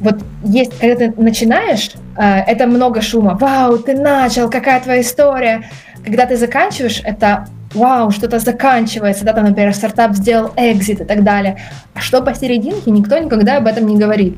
[0.00, 3.36] вот есть, когда ты начинаешь, э, это много шума.
[3.40, 5.70] Вау, ты начал, какая твоя история.
[6.04, 11.22] Когда ты заканчиваешь, это вау, что-то заканчивается, да, там, например, стартап сделал экзит и так
[11.22, 11.58] далее.
[11.94, 14.36] А что посерединке, никто никогда об этом не говорит.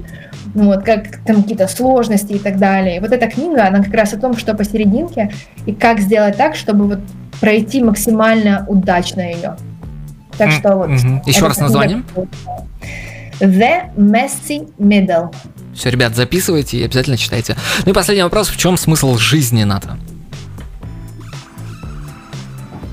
[0.54, 2.98] Ну, вот, как там какие-то сложности и так далее.
[2.98, 5.32] И вот эта книга, она как раз о том, что посерединке
[5.66, 7.00] и как сделать так, чтобы вот
[7.40, 9.56] пройти максимально удачно ее.
[10.36, 10.90] Так что вот.
[11.26, 12.02] Еще раз название.
[13.40, 15.34] The Messy Middle.
[15.74, 17.56] Все, ребят, записывайте и обязательно читайте.
[17.84, 18.48] Ну и последний вопрос.
[18.48, 19.98] В чем смысл жизни НАТО?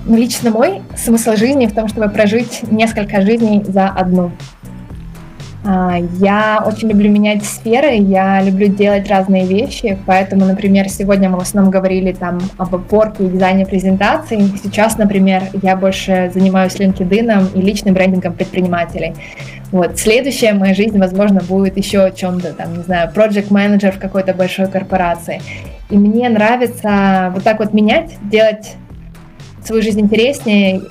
[0.08, 4.32] Лично мой смысл жизни в том, чтобы прожить несколько жизней за одну.
[5.64, 11.38] А, я очень люблю менять сферы, я люблю делать разные вещи, поэтому, например, сегодня мы
[11.38, 14.42] в основном говорили там об опорке и дизайне презентаций.
[14.64, 19.14] Сейчас, например, я больше занимаюсь LinkedIn и личным брендингом предпринимателей.
[19.72, 20.00] Вот.
[20.00, 24.34] Следующая моя жизнь, возможно, будет еще о чем-то, там, не знаю, project менеджер в какой-то
[24.34, 25.42] большой корпорации.
[25.92, 28.76] И мне нравится вот так вот менять, делать
[29.64, 30.82] свою жизнь интереснее,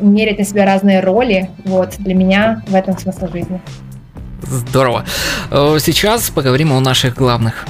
[0.00, 1.50] мерить на себя разные роли.
[1.64, 3.60] Вот, для меня в этом смысл жизни.
[4.42, 5.04] Здорово.
[5.50, 7.66] Э, сейчас поговорим о наших главных.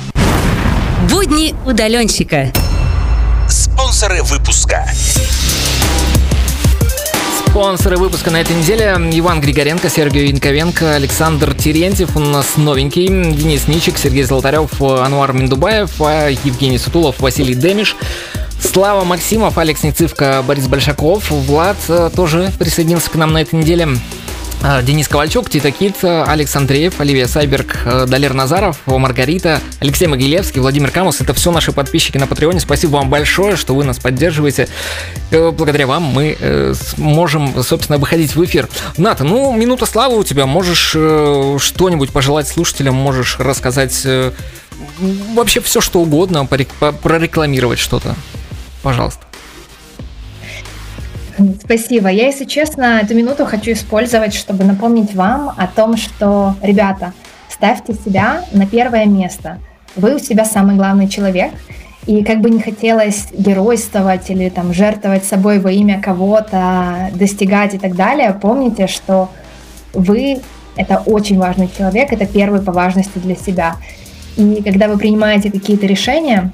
[1.11, 2.53] Будни удаленщика.
[3.49, 4.85] Спонсоры выпуска.
[7.47, 13.67] Спонсоры выпуска на этой неделе Иван Григоренко, Сергей Янковенко, Александр Терентьев, у нас новенький, Денис
[13.67, 17.97] Ничик, Сергей Золотарев, Ануар Миндубаев, а Евгений Сутулов, Василий Демиш.
[18.61, 23.89] Слава Максимов, Алекс Нецивка, Борис Большаков, Влад э, тоже присоединился к нам на этой неделе.
[24.63, 30.61] А, Денис Ковальчук, Тита Кит, Алекс Андреев, Оливия Сайберг, э, Далер Назаров, Маргарита, Алексей Могилевский,
[30.61, 31.21] Владимир Камус.
[31.21, 32.59] Это все наши подписчики на Патреоне.
[32.59, 34.69] Спасибо вам большое, что вы нас поддерживаете.
[35.31, 38.69] Э, благодаря вам мы можем, собственно, выходить в эфир.
[38.97, 40.47] Ната, ну, минута славы у тебя.
[40.47, 40.97] Можешь
[41.63, 44.07] что-нибудь пожелать слушателям, можешь рассказать
[45.35, 48.15] вообще все, что угодно, прорекламировать что-то.
[48.83, 49.25] Пожалуйста.
[51.63, 52.09] Спасибо.
[52.09, 57.13] Я, если честно, эту минуту хочу использовать, чтобы напомнить вам о том, что, ребята,
[57.49, 59.59] ставьте себя на первое место.
[59.95, 61.53] Вы у себя самый главный человек,
[62.07, 67.79] и как бы не хотелось геройствовать или там жертвовать собой во имя кого-то, достигать и
[67.79, 69.31] так далее, помните, что
[69.93, 70.41] вы—
[70.77, 73.77] это очень важный человек, это первый по важности для себя.
[74.37, 76.51] И когда вы принимаете какие-то решения,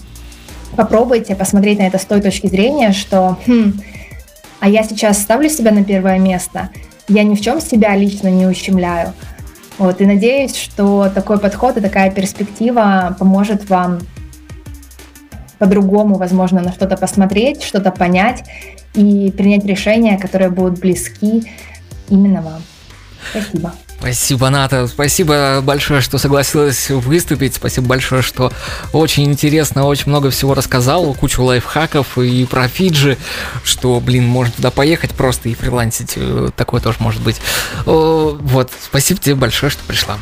[0.77, 3.81] попробуйте посмотреть на это с той точки зрения, что хм,
[4.61, 6.70] а я сейчас ставлю себя на первое место,
[7.09, 9.12] я ни в чем себя лично не ущемляю.
[9.79, 14.01] Вот, и надеюсь, что такой подход и такая перспектива поможет вам
[15.59, 18.45] по-другому, возможно, на что-то посмотреть, что-то понять
[18.95, 21.45] и принять решения, которые будут близки
[22.09, 22.62] именно вам.
[23.31, 23.72] Спасибо.
[23.99, 24.87] Спасибо, Ната.
[24.87, 27.55] Спасибо большое, что согласилась выступить.
[27.55, 28.53] Спасибо большое, что
[28.93, 31.15] очень интересно, очень много всего рассказал.
[31.15, 33.17] Кучу лайфхаков и про Фиджи,
[33.65, 36.15] что, блин, можно туда поехать просто и фрилансить.
[36.17, 37.41] Э, такое тоже может быть.
[37.87, 40.19] Вот, спасибо тебе большое, что пришла.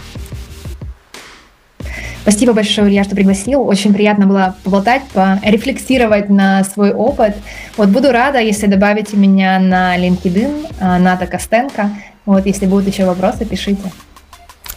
[2.22, 3.66] Спасибо большое, Илья, что пригласил.
[3.66, 7.34] Очень приятно было поболтать, порефлексировать на свой опыт.
[7.76, 11.90] Вот буду рада, если добавите меня на LinkedIn, э, Ната Костенко.
[12.26, 13.92] Вот, если будут еще вопросы, пишите.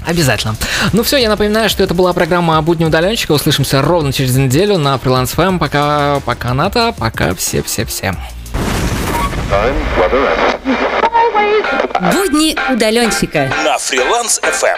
[0.06, 0.56] Обязательно.
[0.93, 3.32] Ну все, я напоминаю, что это была программа «Будни удаленщика».
[3.32, 5.58] Услышимся ровно через неделю на Freelance FM.
[5.58, 8.14] Пока, пока, Ната, пока все-все-все.
[12.14, 14.78] Будни удаленщика на Freelance FM.